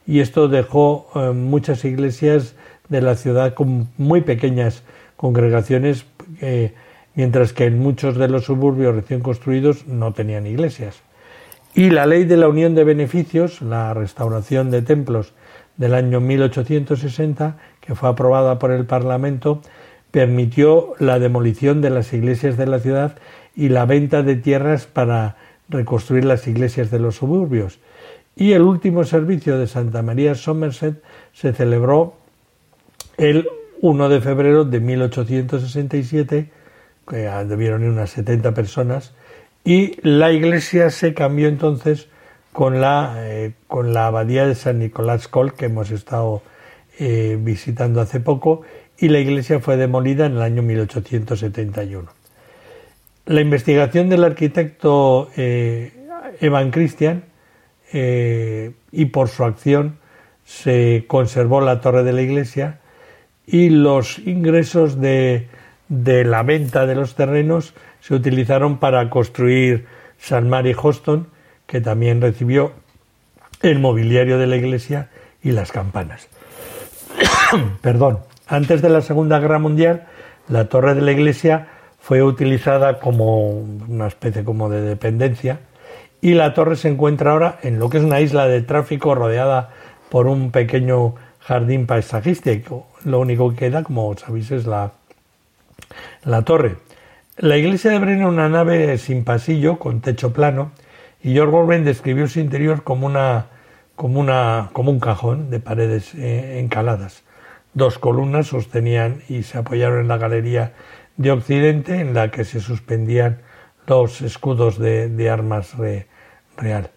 y 0.07 0.21
esto 0.21 0.47
dejó 0.47 1.09
eh, 1.15 1.31
muchas 1.31 1.83
iglesias 1.83 2.55
de 2.87 3.01
la 3.01 3.15
ciudad 3.15 3.53
con 3.53 3.89
muy 3.97 4.21
pequeñas 4.21 4.83
congregaciones, 5.17 6.05
eh, 6.39 6.73
mientras 7.13 7.51
que 7.51 7.65
en 7.65 7.79
muchos 7.79 8.15
de 8.15 8.29
los 8.29 8.45
suburbios 8.45 8.95
recién 8.95 9.19
construidos 9.19 9.85
no 9.85 10.13
tenían 10.13 10.47
iglesias. 10.47 11.01
Y 11.75 11.89
la 11.89 12.05
ley 12.05 12.23
de 12.23 12.37
la 12.37 12.47
unión 12.47 12.73
de 12.73 12.85
beneficios, 12.85 13.61
la 13.61 13.93
restauración 13.93 14.71
de 14.71 14.81
templos 14.81 15.33
del 15.75 15.93
año 15.93 16.21
1860, 16.21 17.57
que 17.81 17.95
fue 17.95 18.07
aprobada 18.07 18.59
por 18.59 18.71
el 18.71 18.85
Parlamento, 18.85 19.61
permitió 20.11 20.93
la 20.99 21.19
demolición 21.19 21.81
de 21.81 21.89
las 21.89 22.13
iglesias 22.13 22.55
de 22.55 22.67
la 22.67 22.79
ciudad 22.79 23.17
y 23.55 23.69
la 23.69 23.85
venta 23.85 24.23
de 24.23 24.35
tierras 24.35 24.85
para 24.85 25.37
reconstruir 25.69 26.25
las 26.25 26.47
iglesias 26.47 26.91
de 26.91 26.99
los 26.99 27.15
suburbios. 27.15 27.79
Y 28.35 28.53
el 28.53 28.61
último 28.61 29.03
servicio 29.03 29.57
de 29.57 29.67
Santa 29.67 30.01
María 30.01 30.35
Somerset 30.35 31.01
se 31.33 31.53
celebró 31.53 32.15
el 33.17 33.47
1 33.81 34.09
de 34.09 34.21
febrero 34.21 34.63
de 34.63 34.79
1867, 34.79 36.49
que 37.07 37.15
debieron 37.15 37.83
ir 37.83 37.89
unas 37.89 38.11
70 38.11 38.53
personas, 38.53 39.13
y 39.63 39.97
la 40.07 40.31
iglesia 40.31 40.89
se 40.89 41.13
cambió 41.13 41.47
entonces 41.47 42.07
con 42.53 42.81
la, 42.81 43.15
eh, 43.17 43.53
con 43.67 43.93
la 43.93 44.07
abadía 44.07 44.45
de 44.45 44.55
San 44.55 44.79
Nicolás 44.79 45.27
Col, 45.27 45.53
que 45.53 45.65
hemos 45.65 45.91
estado 45.91 46.41
eh, 46.99 47.37
visitando 47.39 48.01
hace 48.01 48.19
poco, 48.19 48.61
y 48.97 49.09
la 49.09 49.19
iglesia 49.19 49.59
fue 49.59 49.77
demolida 49.77 50.25
en 50.25 50.33
el 50.33 50.41
año 50.41 50.61
1871. 50.61 52.20
La 53.32 53.39
investigación 53.39 54.10
del 54.10 54.26
arquitecto 54.26 55.30
eh, 55.38 55.94
Evan 56.41 56.70
Christian 56.72 57.24
y 57.94 59.06
por 59.06 59.28
su 59.28 59.44
acción 59.44 59.98
se 60.46 61.06
conservó 61.08 61.62
la 61.62 61.80
torre 61.80 62.04
de 62.04 62.13
la 62.13 62.22
iglesia 62.22 62.80
y 63.46 63.70
los 63.70 64.20
ingresos 64.20 65.00
de, 65.00 65.48
de 65.88 66.26
la 66.26 66.44
venta 66.44 66.86
de 66.86 66.96
los 66.96 67.15
terrenos 67.15 67.74
se 68.02 68.15
utilizaron 68.15 68.80
para 68.80 69.10
construir 69.10 69.86
San 70.17 70.50
Mary 70.50 70.76
Hoston, 70.78 71.28
que 71.67 71.80
también 71.80 72.22
recibió 72.22 72.74
el 73.62 73.80
mobiliario 73.80 74.38
de 74.39 74.48
la 74.48 74.58
iglesia 74.58 75.10
y 75.41 75.52
las 75.52 75.72
campanas. 75.72 76.28
Perdón. 77.82 78.20
Antes 78.48 78.82
de 78.82 78.89
la 78.89 79.02
Segunda 79.02 79.39
Guerra 79.39 79.60
Mundial, 79.60 80.08
la 80.50 80.67
torre 80.67 80.96
de 80.96 81.02
la 81.02 81.13
iglesia 81.13 81.70
fue 82.01 82.23
utilizada 82.23 82.99
como 82.99 83.49
una 83.49 84.07
especie 84.07 84.43
como 84.43 84.69
de 84.69 84.81
dependencia 84.81 85.59
y 86.19 86.33
la 86.33 86.53
torre 86.53 86.75
se 86.75 86.89
encuentra 86.89 87.31
ahora 87.31 87.59
en 87.61 87.79
lo 87.79 87.89
que 87.89 87.99
es 87.99 88.03
una 88.03 88.19
isla 88.19 88.47
de 88.47 88.61
tráfico 88.61 89.15
rodeada 89.15 89.69
por 90.09 90.27
un 90.27 90.51
pequeño 90.51 91.15
jardín 91.39 91.87
paisajístico. 91.87 92.87
Lo 93.05 93.19
único 93.19 93.51
que 93.51 93.55
queda, 93.55 93.83
como 93.83 94.15
sabéis, 94.17 94.51
es 94.51 94.65
la, 94.65 94.91
la 96.23 96.43
torre. 96.43 96.77
La 97.37 97.57
iglesia 97.57 97.91
de 97.91 97.99
Breno 97.99 98.27
es 98.27 98.33
una 98.33 98.49
nave 98.49 98.97
sin 98.97 99.23
pasillo, 99.23 99.79
con 99.79 100.01
techo 100.01 100.33
plano, 100.33 100.71
y 101.23 101.33
George 101.33 101.55
Orwell 101.55 101.85
describió 101.85 102.27
su 102.27 102.39
interior 102.39 102.83
como, 102.83 103.07
una, 103.07 103.47
como, 103.95 104.19
una, 104.19 104.69
como 104.73 104.91
un 104.91 104.99
cajón 104.99 105.49
de 105.49 105.59
paredes 105.59 106.13
eh, 106.15 106.59
encaladas. 106.59 107.23
Dos 107.73 107.97
columnas 107.97 108.47
sostenían 108.47 109.21
y 109.29 109.43
se 109.43 109.57
apoyaron 109.57 110.01
en 110.01 110.07
la 110.07 110.17
galería 110.17 110.73
de 111.17 111.32
Occidente, 111.32 112.00
en 112.00 112.13
la 112.13 112.32
que 112.32 112.45
se 112.45 112.60
suspendían 112.60 113.41
los 113.88 114.21
escudos 114.21 114.80
de, 114.80 115.30
armas 115.30 115.76
real. 116.58 116.91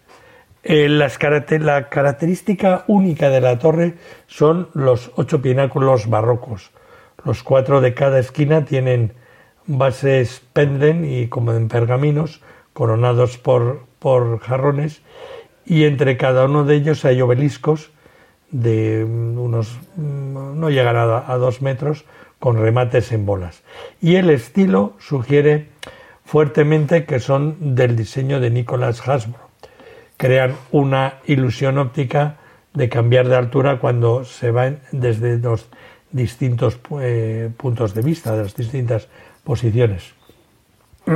Eh, 0.63 0.87
la 0.87 1.89
característica 1.89 2.85
única 2.87 3.29
de 3.29 3.41
la 3.41 3.59
torre 3.59 3.95
son 4.27 4.69
los 4.73 5.11
ocho 5.15 5.41
pináculos 5.41 6.09
barrocos. 6.09 6.71
Los 7.25 7.43
cuatro 7.43 7.81
de 7.81 7.93
cada 7.93 8.19
esquina 8.19 8.65
tienen 8.65 9.13
bases 9.67 10.41
penden 10.53 11.05
y 11.05 11.27
como 11.27 11.53
en 11.53 11.67
pergaminos, 11.67 12.41
coronados 12.73 13.37
por, 13.37 13.85
por 13.99 14.39
jarrones, 14.39 15.01
y 15.65 15.83
entre 15.83 16.17
cada 16.17 16.45
uno 16.45 16.63
de 16.63 16.75
ellos 16.75 17.03
hay 17.05 17.21
obeliscos 17.21 17.91
de 18.51 19.03
unos, 19.03 19.77
no 19.97 20.69
llegan 20.69 20.95
a, 20.95 21.35
dos 21.35 21.61
metros, 21.61 22.05
con 22.39 22.57
remates 22.57 23.11
en 23.11 23.25
bolas. 23.25 23.63
Y 24.01 24.15
el 24.15 24.29
estilo 24.29 24.93
sugiere 24.99 25.69
fuertemente 26.25 27.05
que 27.05 27.19
son 27.19 27.75
del 27.75 27.95
diseño 27.95 28.39
de 28.39 28.49
Nicholas 28.49 29.07
Hasbro. 29.07 29.49
Crean 30.17 30.55
una 30.71 31.15
ilusión 31.25 31.77
óptica 31.77 32.37
de 32.73 32.89
cambiar 32.89 33.27
de 33.27 33.35
altura 33.35 33.79
cuando 33.79 34.25
se 34.25 34.51
van 34.51 34.79
desde 34.91 35.37
los 35.37 35.67
distintos 36.11 36.79
eh, 37.01 37.49
puntos 37.57 37.93
de 37.93 38.01
vista, 38.01 38.35
de 38.35 38.43
las 38.43 38.55
distintas 38.55 39.07
posiciones. 39.43 40.13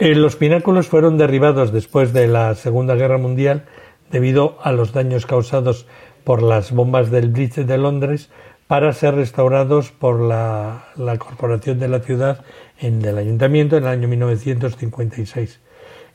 Eh, 0.00 0.16
los 0.16 0.34
pináculos 0.34 0.88
fueron 0.88 1.18
derribados 1.18 1.72
después 1.72 2.12
de 2.12 2.26
la 2.26 2.56
Segunda 2.56 2.96
Guerra 2.96 3.16
Mundial 3.16 3.66
debido 4.10 4.58
a 4.60 4.72
los 4.72 4.92
daños 4.92 5.24
causados 5.24 5.86
por 6.24 6.42
las 6.42 6.72
bombas 6.72 7.12
del 7.12 7.28
Bridge 7.28 7.64
de 7.64 7.78
Londres 7.78 8.28
para 8.66 8.92
ser 8.92 9.14
restaurados 9.14 9.90
por 9.90 10.20
la, 10.20 10.86
Corporación 11.18 11.78
de 11.78 11.88
la 11.88 12.00
Ciudad 12.00 12.44
en 12.78 13.04
el 13.04 13.18
Ayuntamiento 13.18 13.76
en 13.76 13.84
el 13.84 13.90
año 13.90 14.08
1956. 14.08 15.60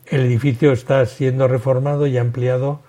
El 0.08 0.22
edificio 0.22 0.72
está 0.72 1.06
siendo 1.06 1.48
reformado 1.48 2.08
y 2.08 2.18
ampliado 2.18 2.82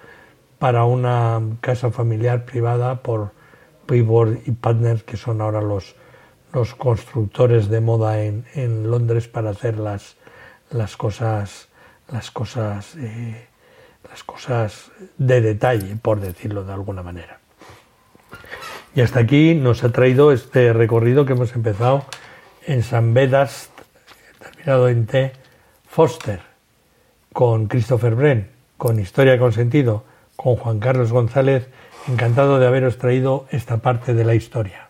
para 0.58 0.84
una 0.84 1.40
casa 1.60 1.90
familiar 1.90 2.44
privada 2.44 3.02
por 3.02 3.32
Pibor 3.86 4.38
y 4.46 4.52
Partners, 4.52 5.02
que 5.02 5.16
son 5.16 5.40
ahora 5.40 5.60
los, 5.60 5.94
los 6.52 6.74
constructores 6.74 7.68
de 7.68 7.80
moda 7.80 8.22
en, 8.22 8.46
en 8.54 8.90
Londres 8.90 9.28
para 9.28 9.50
hacer 9.50 9.78
las, 9.78 10.16
las 10.70 10.96
cosas, 10.96 11.68
las 12.08 12.30
cosas, 12.30 12.96
eh, 12.96 13.48
las 14.08 14.24
cosas 14.24 14.90
de 15.18 15.40
detalle, 15.40 15.96
por 15.96 16.20
decirlo 16.20 16.64
de 16.64 16.72
alguna 16.72 17.02
manera. 17.02 17.40
Y 18.94 19.02
hasta 19.02 19.20
aquí 19.20 19.54
nos 19.54 19.84
ha 19.84 19.92
traído 19.92 20.32
este 20.32 20.72
recorrido 20.72 21.24
que 21.24 21.34
hemos 21.34 21.54
empezado 21.54 22.04
en 22.66 22.82
San 22.82 23.14
Bedast, 23.14 23.70
terminado 24.38 24.88
en 24.88 25.06
T, 25.06 25.32
Foster, 25.88 26.40
con 27.32 27.66
Christopher 27.66 28.14
Bren, 28.14 28.50
con 28.76 28.98
Historia 28.98 29.38
con 29.38 29.52
Sentido, 29.52 30.04
con 30.36 30.56
Juan 30.56 30.80
Carlos 30.80 31.12
González. 31.12 31.68
Encantado 32.08 32.58
de 32.58 32.66
haberos 32.66 32.98
traído 32.98 33.46
esta 33.50 33.78
parte 33.78 34.14
de 34.14 34.24
la 34.24 34.34
historia. 34.34 34.89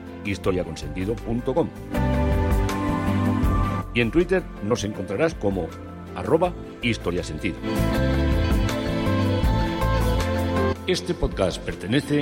historiaconsentido.com. 0.25 1.69
Y 3.93 4.01
en 4.01 4.11
Twitter 4.11 4.43
nos 4.63 4.83
encontrarás 4.83 5.33
como 5.35 5.67
arroba 6.15 6.53
historiasentido. 6.81 7.57
Este 10.87 11.13
podcast 11.13 11.61
pertenece 11.61 12.09